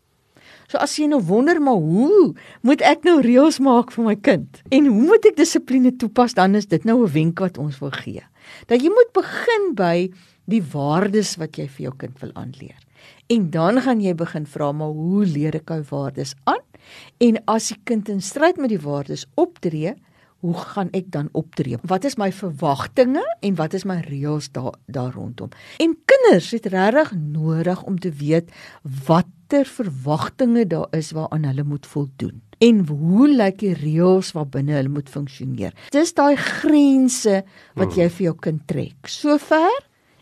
So 0.69 0.77
as 0.81 0.95
jy 0.97 1.07
nou 1.09 1.19
wonder 1.25 1.57
maar 1.61 1.81
hoe 1.81 2.33
moet 2.65 2.81
ek 2.85 3.05
nou 3.05 3.19
reëls 3.25 3.59
maak 3.65 3.93
vir 3.93 4.05
my 4.05 4.15
kind? 4.15 4.61
En 4.73 4.89
hoe 4.89 5.05
moet 5.13 5.25
ek 5.29 5.37
dissipline 5.37 5.95
toepas? 6.01 6.35
Dan 6.37 6.57
is 6.57 6.69
dit 6.69 6.85
nou 6.85 7.05
'n 7.05 7.13
wenk 7.13 7.39
wat 7.39 7.57
ons 7.57 7.79
wil 7.79 7.91
gee. 7.91 8.23
Dat 8.67 8.81
jy 8.81 8.89
moet 8.89 9.13
begin 9.13 9.73
by 9.75 10.09
die 10.45 10.61
waardes 10.61 11.37
wat 11.37 11.57
jy 11.57 11.67
vir 11.67 11.83
jou 11.83 11.93
kind 11.97 12.19
wil 12.21 12.31
aanleer. 12.33 12.77
En 13.29 13.49
dan 13.49 13.81
gaan 13.81 14.01
jy 14.01 14.13
begin 14.13 14.45
vra 14.45 14.71
maar 14.71 14.93
hoe 14.93 15.25
leer 15.25 15.55
ek 15.55 15.69
hy 15.69 15.81
waardes 15.81 16.33
aan? 16.45 16.68
En 17.17 17.41
as 17.45 17.67
die 17.67 17.79
kind 17.83 18.09
in 18.09 18.21
stryd 18.21 18.57
met 18.57 18.69
die 18.69 18.81
waardes 18.81 19.25
optree, 19.35 19.95
hoe 20.39 20.53
gaan 20.55 20.89
ek 20.95 21.11
dan 21.11 21.29
optree? 21.35 21.77
Wat 21.83 22.05
is 22.07 22.15
my 22.15 22.31
verwagtinge 22.31 23.23
en 23.43 23.55
wat 23.59 23.73
is 23.75 23.83
my 23.83 23.99
reëls 24.05 24.51
daar 24.55 24.77
daar 24.87 25.13
rondom? 25.13 25.51
En 25.77 25.97
kinders 26.05 26.51
het 26.55 26.69
regtig 26.71 27.11
nodig 27.19 27.83
om 27.83 27.99
te 27.99 28.11
weet 28.11 28.51
watter 29.05 29.65
verwagtinge 29.65 30.67
daar 30.67 30.87
is 30.95 31.11
waaraan 31.11 31.49
hulle 31.49 31.63
moet 31.63 31.87
voldoen 31.87 32.39
en 32.59 32.81
hoe 32.87 33.27
lyk 33.31 33.61
die 33.61 33.75
reëls 33.75 34.33
wat 34.35 34.51
binne 34.51 34.75
hulle 34.75 34.91
moet 34.91 35.09
funksioneer. 35.09 35.75
Dis 35.95 36.11
daai 36.15 36.35
grense 36.35 37.43
wat 37.79 37.95
jy 37.95 38.09
vir 38.11 38.25
jou 38.29 38.35
kind 38.47 38.65
trek. 38.67 39.07
Sover 39.07 39.71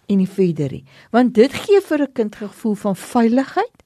en 0.08 0.22
nie 0.22 0.30
verder 0.30 0.78
nie. 0.78 0.86
Want 1.12 1.34
dit 1.36 1.54
gee 1.54 1.82
vir 1.82 2.02
'n 2.04 2.13
kind 2.13 2.36
gevoel 2.36 2.76
van 2.76 2.96
veiligheid 2.96 3.77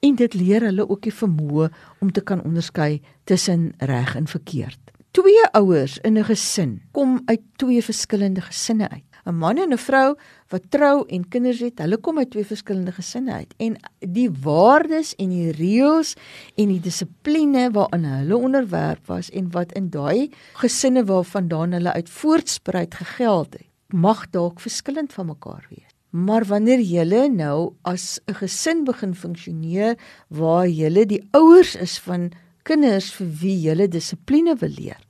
en 0.00 0.14
dit 0.14 0.34
leer 0.34 0.60
hulle 0.60 0.88
ook 0.88 1.02
die 1.02 1.14
vermoë 1.14 1.70
om 2.00 2.12
te 2.12 2.20
kan 2.20 2.42
onderskei 2.42 3.02
tussen 3.24 3.72
reg 3.78 4.16
en 4.16 4.26
verkeerd 4.26 4.86
twee 5.16 5.44
ouers 5.56 5.98
in 6.04 6.18
'n 6.18 6.24
gesin 6.24 6.82
kom 6.92 7.20
uit 7.24 7.40
twee 7.56 7.82
verskillende 7.82 8.40
gesinne 8.40 8.88
uit. 8.88 9.04
'n 9.24 9.34
Man 9.34 9.56
en 9.56 9.72
'n 9.72 9.78
vrou 9.78 10.14
wat 10.48 10.70
trou 10.70 11.06
en 11.08 11.28
kinders 11.28 11.60
het, 11.60 11.78
hulle 11.78 11.96
kom 11.96 12.18
uit 12.18 12.30
twee 12.30 12.44
verskillende 12.44 12.92
gesinne 12.92 13.32
uit. 13.32 13.54
En 13.56 13.76
die 13.98 14.30
waardes 14.30 15.14
en 15.14 15.28
die 15.28 15.50
reëls 15.50 16.14
en 16.54 16.68
die 16.68 16.80
dissipline 16.80 17.70
waaraan 17.70 18.04
hulle 18.04 18.36
onderwerp 18.36 19.06
was 19.06 19.30
en 19.30 19.50
wat 19.50 19.72
in 19.72 19.90
daai 19.90 20.30
gesinne 20.52 21.04
waarvandaan 21.04 21.72
hulle 21.72 21.92
uit 21.92 22.10
voortspruit 22.10 22.94
gegeld 22.94 23.52
het, 23.52 23.68
mag 23.86 24.30
dalk 24.30 24.60
verskillend 24.60 25.12
van 25.12 25.26
mekaar 25.26 25.66
wees. 25.70 25.95
Maar 26.16 26.46
wanneer 26.48 26.80
julle 26.80 27.26
nou 27.28 27.74
as 27.84 28.20
'n 28.24 28.34
gesin 28.34 28.84
begin 28.84 29.14
funksioneer 29.14 29.96
waar 30.28 30.68
julle 30.68 31.06
die 31.06 31.28
ouers 31.30 31.74
is 31.76 31.98
van 31.98 32.32
kinders 32.62 33.12
vir 33.12 33.26
wie 33.40 33.58
jy 33.68 33.88
dissipline 33.88 34.56
wil 34.56 34.70
leer, 34.70 35.00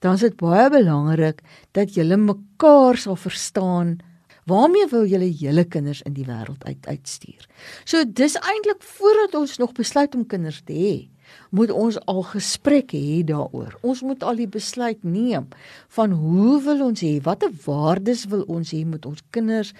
dan 0.00 0.14
is 0.14 0.20
dit 0.20 0.36
baie 0.36 0.70
belangrik 0.70 1.42
dat 1.72 1.94
jy 1.94 2.16
mekaar 2.16 2.96
sal 2.96 3.16
verstaan. 3.16 3.98
Waarmee 4.46 4.86
wil 4.90 5.04
jy 5.04 5.30
julle 5.30 5.64
kinders 5.64 6.02
in 6.02 6.14
die 6.14 6.24
wêreld 6.24 6.64
uit 6.64 6.86
uitstuur? 6.86 7.46
So 7.84 8.04
dis 8.04 8.34
eintlik 8.34 8.82
voordat 8.82 9.34
ons 9.34 9.58
nog 9.58 9.72
besluit 9.72 10.14
om 10.14 10.26
kinders 10.26 10.62
te 10.64 10.72
hê, 10.72 11.08
moet 11.50 11.70
ons 11.70 11.98
al 12.06 12.22
gesprek 12.22 12.92
hê 12.92 13.22
daaroor. 13.24 13.76
Ons 13.82 14.02
moet 14.02 14.22
al 14.22 14.36
die 14.36 14.48
besluit 14.48 15.04
neem 15.04 15.48
van 15.88 16.10
hoe 16.10 16.62
wil 16.62 16.86
ons 16.86 17.00
hê, 17.04 17.20
watter 17.22 17.52
waardes 17.66 18.24
wil 18.24 18.42
ons 18.48 18.72
hê 18.72 18.84
met 18.84 19.06
ons 19.06 19.22
kinders 19.30 19.74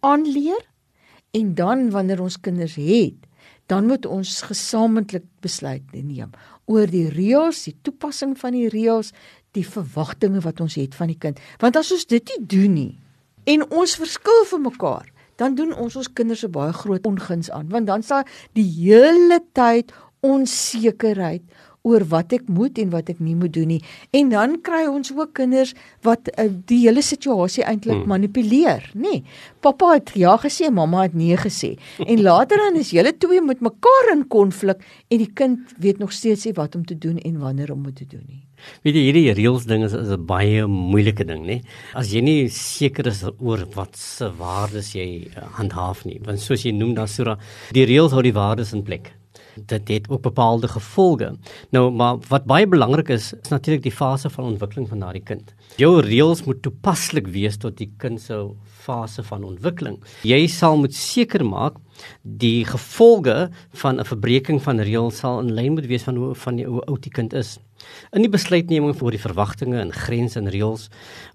aanleer? 0.00 0.64
En 1.36 1.54
dan 1.54 1.90
wanneer 1.90 2.22
ons 2.22 2.40
kinders 2.40 2.74
het, 2.74 3.26
dan 3.68 3.86
moet 3.86 4.06
ons 4.06 4.42
gesamentlik 4.48 5.24
besluit 5.44 5.84
neem 5.92 6.32
oor 6.68 6.88
die 6.88 7.08
reëls, 7.08 7.64
die 7.68 7.76
toepassing 7.82 8.34
van 8.40 8.56
die 8.56 8.68
reëls, 8.72 9.12
die 9.56 9.64
verwagtinge 9.64 10.42
wat 10.44 10.60
ons 10.60 10.76
het 10.80 10.96
van 10.96 11.12
die 11.12 11.18
kind. 11.20 11.40
Want 11.60 11.76
as 11.80 11.92
ons 11.92 12.08
dit 12.08 12.32
nie 12.32 12.42
doen 12.46 12.74
nie 12.74 12.94
en 13.48 13.64
ons 13.72 13.96
verskil 13.96 14.44
vir 14.50 14.60
mekaar, 14.60 15.06
dan 15.40 15.54
doen 15.56 15.72
ons 15.72 15.96
ons 15.96 16.12
kinders 16.12 16.44
'n 16.44 16.52
baie 16.52 16.72
groot 16.72 17.06
onguns 17.06 17.50
aan, 17.50 17.68
want 17.68 17.86
dan 17.86 18.02
sal 18.02 18.24
die 18.52 18.66
hele 18.66 19.40
tyd 19.52 19.92
onsekerheid 20.20 21.42
oor 21.86 22.04
wat 22.10 22.32
ek 22.36 22.48
moet 22.48 22.78
en 22.82 22.90
wat 22.90 23.10
ek 23.12 23.20
nie 23.24 23.36
moet 23.38 23.52
doen 23.54 23.70
nie. 23.74 23.80
En 24.16 24.32
dan 24.32 24.56
kry 24.64 24.84
ons 24.90 25.12
ook 25.14 25.34
kinders 25.38 25.74
wat 26.06 26.30
uh, 26.34 26.48
die 26.68 26.80
hele 26.86 27.02
situasie 27.04 27.64
eintlik 27.64 28.02
hmm. 28.02 28.10
manipuleer, 28.10 28.90
nê? 28.94 29.18
Nee, 29.18 29.46
Pappa 29.64 29.92
het 29.96 30.12
ja 30.18 30.36
gesê, 30.38 30.70
mamma 30.70 31.04
het 31.06 31.16
nee 31.18 31.36
gesê. 31.38 31.74
En 32.10 32.22
later 32.22 32.60
dan 32.62 32.78
is 32.80 32.92
julle 32.94 33.12
twee 33.18 33.40
met 33.44 33.60
mekaar 33.64 34.12
in 34.14 34.26
konflik 34.30 34.82
en 35.08 35.22
die 35.22 35.30
kind 35.34 35.72
weet 35.78 35.98
nog 35.98 36.12
steeds 36.12 36.46
nie 36.48 36.54
wat 36.56 36.76
om 36.78 36.84
te 36.86 36.98
doen 36.98 37.18
en 37.18 37.40
wanneer 37.42 37.72
om 37.74 37.86
te 37.92 38.06
doen 38.06 38.24
nie. 38.26 38.44
Weet 38.82 38.96
jy 38.98 39.02
hierdie 39.06 39.34
reëls 39.38 39.68
ding 39.70 39.84
is, 39.86 39.94
is 39.94 40.10
'n 40.10 40.26
baie 40.26 40.66
moeilike 40.66 41.24
ding, 41.24 41.44
nê? 41.46 41.60
As 41.94 42.10
jy 42.12 42.20
nie 42.20 42.48
seker 42.48 43.06
is 43.06 43.22
oor 43.38 43.66
wat 43.74 43.96
se 43.96 44.30
waardes 44.30 44.94
jy 44.94 45.30
eh, 45.30 45.42
handhaaf 45.58 46.04
nie, 46.04 46.18
want 46.24 46.40
soos 46.40 46.64
jy 46.64 46.72
noem 46.72 46.94
daar 46.94 47.08
sura, 47.08 47.38
die 47.72 47.86
reëls 47.86 48.12
hou 48.12 48.22
die 48.22 48.34
waardes 48.34 48.74
in 48.74 48.82
plek 48.82 49.12
dit 49.66 49.88
het 49.88 50.08
ook 50.08 50.22
bepaalde 50.22 50.68
gevolge. 50.68 51.32
Nou, 51.70 51.90
maar 51.90 52.16
wat 52.28 52.44
baie 52.44 52.66
belangrik 52.66 53.08
is, 53.08 53.32
is 53.32 53.48
natuurlik 53.48 53.82
die 53.82 53.92
fase 53.92 54.30
van 54.30 54.44
ontwikkeling 54.44 54.88
van 54.88 54.98
daardie 55.00 55.22
kind. 55.22 55.54
Jou 55.76 56.00
reëls 56.00 56.44
moet 56.44 56.62
toepaslik 56.62 57.28
wees 57.28 57.56
tot 57.56 57.76
die 57.76 57.90
kind 57.96 58.20
se 58.20 58.40
fase 58.64 59.22
van 59.22 59.44
ontwikkeling. 59.44 59.98
Jy 60.22 60.46
sal 60.46 60.78
moet 60.80 60.94
seker 60.94 61.44
maak 61.44 61.76
die 62.22 62.64
gevolge 62.64 63.50
van 63.82 64.00
'n 64.00 64.04
verbreeking 64.04 64.62
van 64.62 64.80
reëls 64.80 65.18
sal 65.18 65.40
in 65.40 65.52
lyn 65.52 65.72
moet 65.72 65.86
wees 65.86 66.02
van 66.02 66.16
hoe 66.16 66.34
van 66.34 66.56
die, 66.56 66.66
hoe 66.66 66.84
oud 66.84 67.02
die 67.02 67.12
kind 67.12 67.32
is. 67.32 67.58
In 68.12 68.24
die 68.24 68.32
besluitneming 68.32 68.94
vir 68.96 69.16
die 69.16 69.22
verwagtinge 69.22 69.80
en 69.80 69.92
grense 69.92 70.38
en 70.40 70.50
reëls 70.52 70.88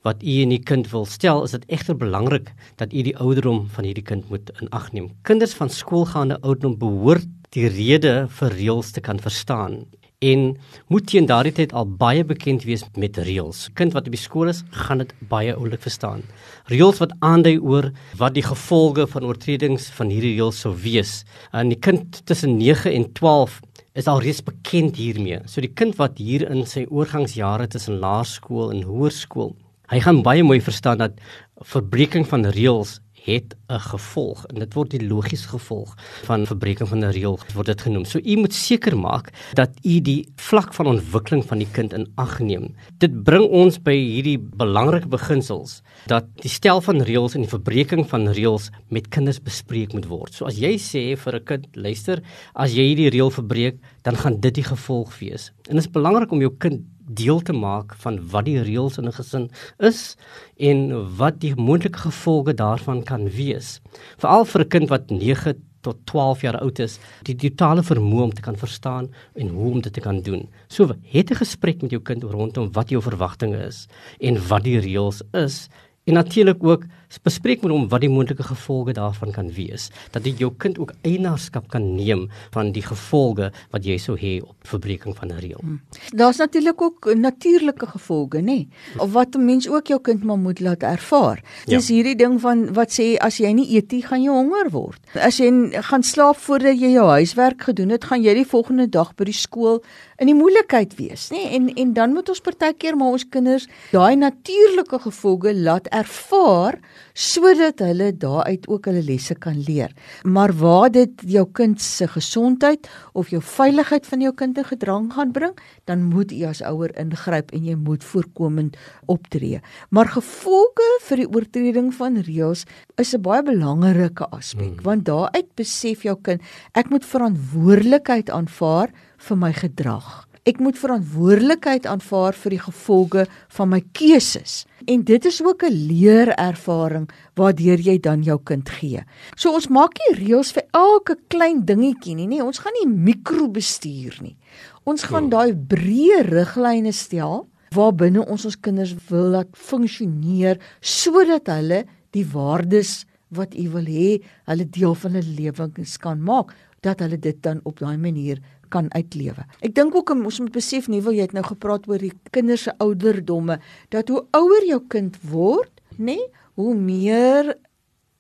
wat 0.08 0.24
u 0.24 0.36
en 0.44 0.52
u 0.52 0.60
kind 0.72 0.90
wil 0.92 1.06
stel, 1.06 1.44
is 1.48 1.56
dit 1.56 1.66
egter 1.78 1.98
belangrik 1.98 2.54
dat 2.82 2.94
u 2.94 3.04
die 3.06 3.18
ouderdom 3.18 3.68
van 3.76 3.88
hierdie 3.88 4.06
kind 4.06 4.30
moet 4.30 4.52
in 4.62 4.72
ag 4.72 4.92
neem. 4.94 5.12
Kinders 5.28 5.54
van 5.58 5.70
skoolgaande 5.70 6.40
ouderdom 6.42 6.78
behoort 6.82 7.30
die 7.54 7.68
rede 7.70 8.24
vir 8.40 8.58
reëls 8.58 8.92
te 8.96 9.02
kan 9.02 9.20
verstaan 9.22 9.84
en 10.24 10.44
moet 10.88 11.08
teen 11.10 11.28
daardie 11.28 11.54
tyd 11.58 11.74
al 11.76 11.88
baie 12.00 12.24
bekend 12.28 12.64
wees 12.68 12.86
met 13.00 13.18
reëls. 13.28 13.66
Kind 13.78 13.96
wat 13.96 14.08
op 14.08 14.16
die 14.16 14.22
skool 14.22 14.52
is, 14.52 14.64
gaan 14.86 15.04
dit 15.04 15.12
baie 15.32 15.56
oulik 15.56 15.84
verstaan. 15.84 16.24
Reëls 16.72 17.02
wat 17.04 17.16
aandui 17.26 17.58
oor 17.60 17.90
wat 18.22 18.38
die 18.38 18.46
gevolge 18.46 19.08
van 19.12 19.28
oortredings 19.28 19.90
van 19.98 20.14
hierdie 20.14 20.36
reëls 20.38 20.64
sou 20.64 20.74
wees. 20.86 21.22
En 21.52 21.74
die 21.74 21.80
kind 21.80 22.22
tussen 22.30 22.58
9 22.60 22.94
en 22.94 23.10
12 23.20 23.60
is 23.94 24.08
al 24.10 24.22
reeds 24.22 24.42
bekend 24.46 24.98
hiermee. 24.98 25.42
So 25.46 25.62
die 25.62 25.74
kind 25.74 25.98
wat 26.00 26.18
hier 26.22 26.48
in 26.50 26.66
sy 26.70 26.86
oorgangsjare 26.90 27.70
tussen 27.70 28.00
laerskool 28.02 28.74
en 28.74 28.86
hoërskool, 28.88 29.54
hy 29.94 30.00
gaan 30.02 30.24
baie 30.26 30.44
mooi 30.46 30.60
verstaan 30.64 31.02
dat 31.04 31.20
verbreeking 31.62 32.26
van 32.30 32.48
reëls 32.56 32.98
het 33.24 33.56
'n 33.70 33.80
gevolg 33.80 34.46
en 34.46 34.60
dit 34.60 34.74
word 34.74 34.90
die 34.92 35.08
logiese 35.08 35.48
gevolg 35.48 35.96
van 36.28 36.46
verbreeking 36.46 36.90
van 36.90 37.00
'n 37.00 37.12
reël 37.12 37.40
word 37.54 37.66
dit 37.66 37.82
genoem. 37.82 38.06
So 38.06 38.20
u 38.20 38.36
moet 38.36 38.54
seker 38.54 38.98
maak 38.98 39.32
dat 39.54 39.70
u 39.84 40.02
die 40.02 40.28
vlak 40.36 40.74
van 40.74 40.86
ontwikkeling 40.86 41.46
van 41.46 41.58
die 41.58 41.72
kind 41.72 41.94
in 41.94 42.12
ag 42.16 42.40
neem. 42.40 42.76
Dit 42.98 43.24
bring 43.24 43.46
ons 43.50 43.82
by 43.82 43.96
hierdie 43.96 44.40
belangrike 44.40 45.08
beginsels 45.08 45.82
dat 46.08 46.26
die 46.42 46.52
stel 46.52 46.82
van 46.82 47.02
reëls 47.02 47.36
en 47.36 47.46
die 47.46 47.52
verbreeking 47.52 48.06
van 48.10 48.28
reëls 48.28 48.70
met 48.90 49.10
kinders 49.14 49.42
bespreek 49.44 49.94
moet 49.94 50.08
word. 50.08 50.34
So 50.34 50.46
as 50.46 50.58
jy 50.58 50.76
sê 50.78 51.18
vir 51.18 51.36
'n 51.36 51.46
kind, 51.46 51.68
luister, 51.76 52.22
as 52.56 52.74
jy 52.74 52.94
hierdie 52.94 53.10
reël 53.10 53.32
verbreek, 53.32 53.78
dan 54.04 54.16
gaan 54.16 54.40
dit 54.40 54.56
die 54.56 54.64
gevolg 54.64 55.20
wees. 55.20 55.52
En 55.70 55.76
dit 55.76 55.86
is 55.86 55.92
belangrik 55.92 56.32
om 56.32 56.40
jou 56.40 56.52
kind 56.58 56.82
deel 57.06 57.42
te 57.42 57.54
maak 57.54 57.96
van 57.96 58.20
wat 58.32 58.46
die 58.46 58.62
reëls 58.62 58.98
in 58.98 59.08
'n 59.08 59.12
gesin 59.12 59.50
is 59.80 60.16
en 60.58 60.80
wat 61.18 61.40
die 61.40 61.56
moontlike 61.56 62.00
gevolge 62.00 62.54
daarvan 62.54 63.04
kan 63.04 63.30
wees. 63.30 63.82
Veral 64.18 64.46
vir 64.46 64.62
'n 64.62 64.70
kind 64.70 64.90
wat 64.90 65.10
9 65.10 65.56
tot 65.82 66.06
12 66.06 66.42
jaar 66.42 66.60
oud 66.60 66.80
is, 66.80 67.00
die 67.28 67.36
totale 67.36 67.84
vermoë 67.84 68.24
om 68.24 68.34
te 68.34 68.42
kan 68.42 68.56
verstaan 68.56 69.10
en 69.36 69.48
hoe 69.48 69.72
om 69.72 69.82
dit 69.82 69.94
te 69.94 70.04
kan 70.04 70.22
doen. 70.22 70.48
So 70.68 70.88
het 70.88 71.32
'n 71.32 71.36
gesprek 71.36 71.82
met 71.82 71.92
jou 71.92 72.02
kind 72.02 72.24
rondom 72.24 72.72
wat 72.72 72.90
jou 72.90 73.02
verwagtinge 73.02 73.66
is 73.68 73.88
en 74.20 74.48
wat 74.48 74.64
die 74.64 74.80
reëls 74.80 75.22
is 75.34 75.70
en 76.04 76.14
natuurlik 76.14 76.64
ook 76.64 76.84
bespreek 77.22 77.62
met 77.62 77.72
hom 77.72 77.86
wat 77.92 78.02
die 78.02 78.10
moontlike 78.10 78.44
gevolge 78.44 78.94
daarvan 78.98 79.32
kan 79.32 79.52
wees 79.54 79.90
dat 80.16 80.26
jy 80.26 80.34
jou 80.40 80.50
kind 80.58 80.80
ook 80.82 80.94
eienaarskap 81.06 81.70
kan 81.74 81.86
neem 81.96 82.26
van 82.56 82.72
die 82.74 82.84
gevolge 82.86 83.52
wat 83.74 83.86
jy 83.86 83.98
sou 84.02 84.16
hê 84.20 84.40
op 84.42 84.56
verbreeking 84.68 85.16
van 85.16 85.32
'n 85.32 85.40
reël. 85.40 85.62
Hmm. 85.62 85.82
Daar's 86.12 86.38
natuurlik 86.38 86.82
ook 86.82 87.14
natuurlike 87.16 87.88
gevolge, 87.88 88.38
nê? 88.38 88.44
Nee? 88.44 88.68
Of 88.98 89.12
wat 89.12 89.36
'n 89.36 89.46
mens 89.46 89.70
ook 89.70 89.88
jou 89.88 90.02
kind 90.02 90.24
maar 90.24 90.38
moet 90.38 90.60
laat 90.60 90.84
ervaar. 90.84 91.44
Dis 91.66 91.88
ja. 91.88 91.94
hierdie 91.94 92.16
ding 92.16 92.42
van 92.42 92.74
wat 92.74 92.92
sê 93.00 93.18
as 93.18 93.38
jy 93.38 93.52
nie 93.52 93.76
eet 93.76 93.92
nie, 93.92 94.02
gaan 94.02 94.24
jy 94.24 94.30
honger 94.30 94.70
word. 94.70 95.00
As 95.14 95.38
jy 95.38 95.70
gaan 95.72 96.04
slaap 96.04 96.38
voordat 96.38 96.80
jy 96.80 96.92
jou 96.92 97.08
huiswerk 97.08 97.62
gedoen 97.62 97.90
het, 97.90 98.04
gaan 98.04 98.22
jy 98.24 98.34
die 98.34 98.48
volgende 98.48 98.90
dag 98.90 99.16
by 99.16 99.24
die 99.24 99.34
skool 99.34 99.84
in 100.22 100.30
die 100.30 100.38
moeilikheid 100.38 100.96
wees, 101.00 101.30
nê? 101.34 101.44
En 101.58 101.70
en 101.74 101.94
dan 101.94 102.14
moet 102.14 102.30
ons 102.30 102.44
partykeer 102.44 102.98
maar 102.98 103.16
ons 103.18 103.26
kinders 103.30 103.68
daai 103.92 104.16
natuurlike 104.20 105.00
gevolge 105.06 105.54
laat 105.56 105.88
ervaar 105.92 106.80
sodat 107.14 107.82
hulle 107.84 108.12
daaruit 108.18 108.68
ook 108.68 108.90
hulle 108.90 109.04
lesse 109.06 109.36
kan 109.36 109.58
leer. 109.68 109.94
Maar 110.24 110.54
waar 110.58 110.92
dit 110.92 111.26
jou 111.36 111.46
kind 111.52 111.82
se 111.82 112.08
gesondheid 112.08 112.90
of 113.14 113.30
jou 113.30 113.42
veiligheid 113.42 114.08
van 114.08 114.22
jou 114.22 114.34
kind 114.34 114.58
in 114.58 114.66
gedrang 114.66 115.12
gaan 115.14 115.32
bring, 115.32 115.54
dan 115.86 116.04
moet 116.10 116.32
jy 116.32 116.50
as 116.50 116.64
ouer 116.66 116.94
ingryp 117.00 117.54
en 117.54 117.66
jy 117.66 117.76
moet 117.78 118.04
voorkomend 118.04 118.78
optree. 119.06 119.62
Maar 119.90 120.14
gevolge 120.16 120.90
vir 121.08 121.24
die 121.24 121.30
oortreding 121.30 121.94
van 121.94 122.22
reëls 122.26 122.66
is 122.98 123.14
'n 123.14 123.22
baie 123.22 123.44
belangrike 123.44 124.26
aspek 124.32 124.78
hmm. 124.78 124.84
want 124.84 125.06
daaruit 125.06 125.50
besef 125.56 126.04
jou 126.04 126.16
kind 126.22 126.42
ek 126.74 126.90
moet 126.90 127.06
verantwoordelikheid 127.06 128.30
aanvaar 128.30 128.90
vir 129.28 129.40
my 129.40 129.52
gedrag. 129.56 130.28
Ek 130.44 130.60
moet 130.60 130.76
verantwoordelikheid 130.76 131.86
aanvaar 131.88 132.36
vir 132.36 132.52
die 132.58 132.64
gevolge 132.66 133.24
van 133.56 133.70
my 133.72 133.80
keuses. 133.96 134.66
En 134.92 135.06
dit 135.08 135.26
is 135.26 135.40
ook 135.40 135.64
'n 135.64 135.88
leerervaring 135.88 137.08
waardeur 137.36 137.80
jy 137.80 137.98
dan 138.00 138.24
jou 138.24 138.40
kind 138.44 138.70
gee. 138.70 139.04
So 139.36 139.54
ons 139.54 139.70
maak 139.70 139.94
nie 140.00 140.20
reëls 140.20 140.52
vir 140.52 140.64
elke 140.74 141.16
klein 141.30 141.66
dingetjie 141.66 142.16
nie, 142.16 142.28
nee, 142.28 142.44
ons 142.44 142.60
gaan 142.60 142.74
nie 142.82 142.92
mikrobestuur 142.92 144.20
nie. 144.22 144.36
Ons 144.84 145.04
gaan 145.04 145.30
daai 145.30 145.56
breë 145.56 146.28
riglyne 146.28 146.92
stel 146.92 147.48
waarbinne 147.74 148.26
ons 148.30 148.46
ons 148.46 148.60
kinders 148.60 148.94
wil 149.10 149.32
laat 149.36 149.50
funksioneer 149.54 150.60
sodat 150.82 151.48
hulle 151.48 151.86
die 152.12 152.26
waardes 152.26 153.06
wat 153.34 153.56
u 153.58 153.70
wil 153.74 153.88
hê, 153.90 154.20
hulle 154.46 154.66
deel 154.70 154.94
van 154.94 155.18
hulle 155.18 155.36
lewens 155.40 155.98
kan 155.98 156.22
maak, 156.22 156.54
dat 156.86 157.00
hulle 157.02 157.18
dit 157.18 157.40
dan 157.42 157.62
op 157.64 157.80
daai 157.80 157.98
manier 157.98 158.42
kan 158.74 158.90
uitlewe. 158.98 159.46
Ek 159.62 159.76
dink 159.78 159.96
ook 159.96 160.14
ons 160.16 160.40
moet 160.42 160.56
besef 160.56 160.90
nie 160.90 161.02
wil 161.06 161.14
jy 161.14 161.28
het 161.28 161.36
nou 161.38 161.46
gepraat 161.46 161.86
oor 161.90 162.02
die 162.02 162.14
kinders 162.34 162.66
se 162.68 162.74
ouderdomme 162.84 163.60
dat 163.94 164.10
hoe 164.10 164.24
ouer 164.34 164.66
jou 164.70 164.82
kind 164.90 165.20
word, 165.30 165.72
nê, 165.98 166.18
hoe 166.58 166.74
meer 166.78 167.54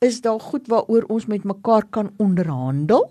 is 0.03 0.21
daar 0.21 0.41
goed 0.41 0.67
waaroor 0.71 1.07
ons 1.13 1.27
met 1.31 1.45
mekaar 1.47 1.85
kan 1.95 2.11
onderhandel, 2.21 3.07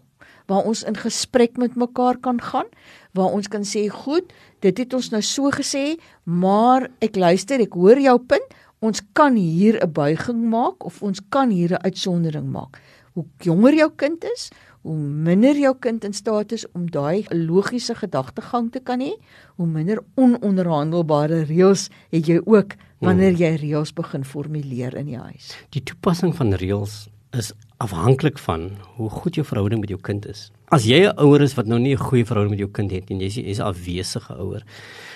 waar 0.51 0.67
ons 0.69 0.83
in 0.85 0.99
gesprek 0.99 1.57
met 1.61 1.77
mekaar 1.79 2.19
kan 2.21 2.41
gaan, 2.43 2.69
waar 3.17 3.33
ons 3.33 3.49
kan 3.49 3.65
sê, 3.65 3.89
"Goed, 3.89 4.33
dit 4.61 4.79
het 4.79 4.95
ons 4.95 5.11
nou 5.11 5.23
so 5.23 5.51
gesê, 5.51 5.99
maar 6.25 6.91
ek 7.01 7.17
luister, 7.17 7.61
ek 7.61 7.73
hoor 7.73 7.99
jou 7.99 8.19
punt. 8.19 8.55
Ons 8.81 9.01
kan 9.13 9.37
hier 9.37 9.79
'n 9.81 9.93
buiging 9.93 10.51
maak 10.51 10.85
of 10.85 11.03
ons 11.03 11.21
kan 11.31 11.51
hier 11.51 11.73
'n 11.73 11.83
uitsondering 11.85 12.51
maak." 12.51 12.81
Hoe 13.15 13.25
jonger 13.39 13.75
jou 13.75 13.91
kind 13.97 14.25
is, 14.25 14.51
hoe 14.83 14.97
minder 14.99 15.57
jou 15.59 15.75
kind 15.79 16.05
in 16.05 16.15
staat 16.15 16.53
is 16.53 16.65
om 16.75 16.89
daai 16.91 17.25
logiese 17.31 17.95
gedagtegang 17.95 18.71
te 18.75 18.81
kan 18.81 19.01
hê, 19.01 19.13
hoe 19.57 19.67
minder 19.67 20.03
ononderhandelbare 20.19 21.45
reëls 21.47 21.89
het 22.11 22.27
jy 22.27 22.41
ook 22.45 22.75
wanneer 23.03 23.35
jy 23.39 23.57
reëls 23.63 23.95
begin 23.95 24.25
formuleer 24.25 24.95
in 24.99 25.11
die 25.11 25.19
huis. 25.19 25.53
Die 25.75 25.83
toepassing 25.83 26.35
van 26.39 26.55
reëls 26.59 27.07
is 27.39 27.53
afhanklik 27.83 28.39
van 28.39 28.71
hoe 28.97 29.11
goed 29.11 29.39
jou 29.39 29.47
verhouding 29.47 29.81
met 29.83 29.91
jou 29.91 30.01
kind 30.01 30.27
is. 30.29 30.51
As 30.71 30.85
jy 30.85 31.07
'n 31.07 31.19
ouer 31.19 31.43
is 31.43 31.55
wat 31.55 31.67
nou 31.67 31.79
nie 31.79 31.95
'n 31.95 31.99
goeie 31.99 32.25
verhouding 32.25 32.51
met 32.51 32.61
jou 32.61 32.71
kind 32.71 32.91
het 32.91 33.11
en 33.11 33.21
jy 33.21 33.43
is 33.45 33.59
'n 33.59 33.63
afwesige 33.63 34.35
ouer, 34.35 34.63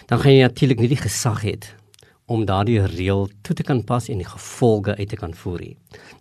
dan 0.07 0.19
gaan 0.19 0.33
jy 0.33 0.43
natuurlik 0.43 0.79
nie 0.79 0.89
die 0.89 1.05
gesag 1.09 1.43
hê 1.43 1.59
om 2.27 2.45
daardie 2.47 2.81
reël 2.91 3.29
toe 3.47 3.55
te 3.55 3.63
kan 3.63 3.85
pas 3.87 4.09
en 4.11 4.19
die 4.19 4.27
gevolge 4.27 4.97
uit 4.99 5.09
te 5.09 5.19
kan 5.19 5.35
voer. 5.35 5.63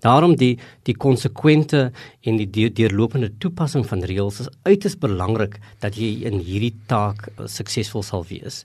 Daarom 0.06 0.36
die 0.38 0.54
die 0.86 0.94
konsekwente 0.94 1.90
en 2.30 2.38
die 2.38 2.70
deurlopende 2.70 3.32
toepassing 3.42 3.86
van 3.90 4.04
reëls 4.06 4.44
is 4.44 4.50
uiters 4.68 4.96
belangrik 5.02 5.58
dat 5.82 5.98
jy 5.98 6.28
in 6.30 6.38
hierdie 6.46 6.74
taak 6.90 7.26
uh, 7.32 7.48
suksesvol 7.50 8.06
sal 8.06 8.26
wees. 8.30 8.62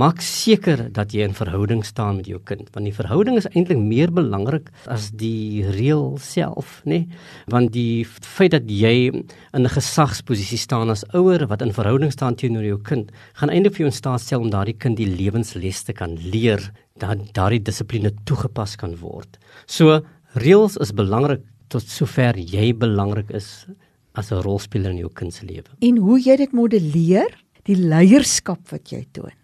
Maak 0.00 0.22
seker 0.24 0.86
dat 0.96 1.12
jy 1.12 1.28
in 1.28 1.36
verhouding 1.36 1.84
staan 1.84 2.22
met 2.22 2.30
jou 2.30 2.40
kind, 2.48 2.70
want 2.72 2.88
die 2.88 2.96
verhouding 2.96 3.36
is 3.36 3.50
eintlik 3.52 3.80
meer 3.82 4.12
belangrik 4.14 4.72
as 4.88 5.10
die 5.12 5.66
reël 5.76 6.16
self, 6.24 6.80
nê? 6.84 7.02
Nee? 7.04 7.20
Want 7.52 7.72
die 7.76 8.06
feit 8.08 8.54
dat 8.56 8.64
jy 8.64 9.12
in 9.12 9.62
'n 9.62 9.68
gesagsposisie 9.76 10.58
staan 10.58 10.90
as 10.90 11.04
ouer 11.12 11.46
wat 11.46 11.62
in 11.62 11.72
verhouding 11.72 12.12
staan 12.12 12.34
teenoor 12.34 12.64
jou 12.64 12.80
kind, 12.80 13.12
gaan 13.34 13.50
eintlik 13.50 13.76
vir 13.76 13.84
jou 13.84 13.90
in 13.92 14.00
staat 14.02 14.20
stel 14.20 14.40
om 14.40 14.50
daardie 14.50 14.78
kind 14.78 14.96
die 14.96 15.06
lewensles 15.06 15.82
te 15.84 15.92
kan 15.92 16.16
leer 16.16 16.72
dat 16.98 17.18
daardie 17.34 17.62
dissipline 17.62 18.12
toegepas 18.24 18.76
kan 18.76 18.96
word. 18.96 19.38
So 19.66 20.00
reëls 20.34 20.78
is 20.82 20.92
belangrik 20.92 21.44
tot 21.68 21.84
sover 21.84 22.38
jy 22.38 22.72
belangrik 22.72 23.30
is 23.30 23.66
as 24.14 24.32
'n 24.32 24.42
rolspeler 24.42 24.90
in 24.90 24.98
jou 24.98 25.10
kind 25.12 25.34
se 25.34 25.44
lewe. 25.46 25.70
En 25.80 25.96
hoe 25.96 26.18
jy 26.20 26.36
dit 26.36 26.52
modelleer, 26.52 27.30
die 27.64 27.76
leierskap 27.76 28.68
wat 28.70 28.90
jy 28.90 29.06
toon, 29.12 29.36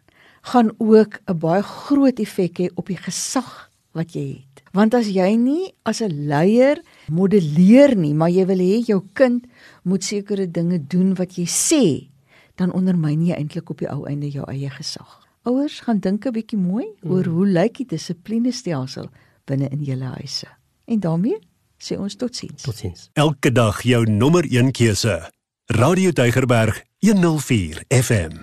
gaan 0.42 0.70
ook 0.78 1.20
'n 1.28 1.38
baie 1.38 1.62
groot 1.62 2.18
effek 2.18 2.58
hê 2.58 2.68
op 2.74 2.86
die 2.86 2.96
gesag 2.96 3.70
wat 3.92 4.12
jy 4.14 4.42
het. 4.42 4.62
Want 4.72 4.94
as 4.94 5.06
jy 5.06 5.36
nie 5.36 5.72
as 5.84 6.00
'n 6.02 6.26
leier 6.28 6.82
modelleer 7.08 7.96
nie, 7.96 8.14
maar 8.14 8.30
jy 8.30 8.46
wil 8.46 8.58
hê 8.58 8.84
jou 8.86 9.02
kind 9.14 9.46
moet 9.84 10.04
sekere 10.04 10.50
dinge 10.50 10.78
doen 10.78 11.14
wat 11.14 11.36
jy 11.36 11.46
sê, 11.46 12.08
dan 12.56 12.72
ondermyn 12.72 13.26
jy 13.26 13.34
eintlik 13.34 13.70
op 13.70 13.78
die 13.78 13.90
ou 13.90 14.06
einde 14.06 14.30
jou 14.30 14.44
eie 14.50 14.70
gesag. 14.70 15.23
Ouers 15.44 15.80
gaan 15.84 15.98
dink 16.00 16.24
'n 16.24 16.32
bietjie 16.32 16.58
mooi 16.58 16.86
mm. 16.88 17.10
oor 17.10 17.24
hoe 17.24 17.46
lyk 17.46 17.76
die 17.76 17.86
dissiplinestelsel 17.86 19.10
binne 19.44 19.68
in 19.68 19.82
julle 19.84 20.08
huise. 20.16 20.48
En 20.84 21.00
daarmee 21.00 21.38
sê 21.78 21.98
ons 22.00 22.16
totsiens. 22.16 22.62
Totsiens. 22.62 23.10
Elke 23.12 23.52
dag 23.52 23.82
jou 23.82 24.02
nommer 24.10 24.44
1 24.44 24.72
keuse. 24.72 25.30
Radio 25.66 26.10
Deugerberg 26.10 26.82
104 26.98 27.84
FM. 27.88 28.40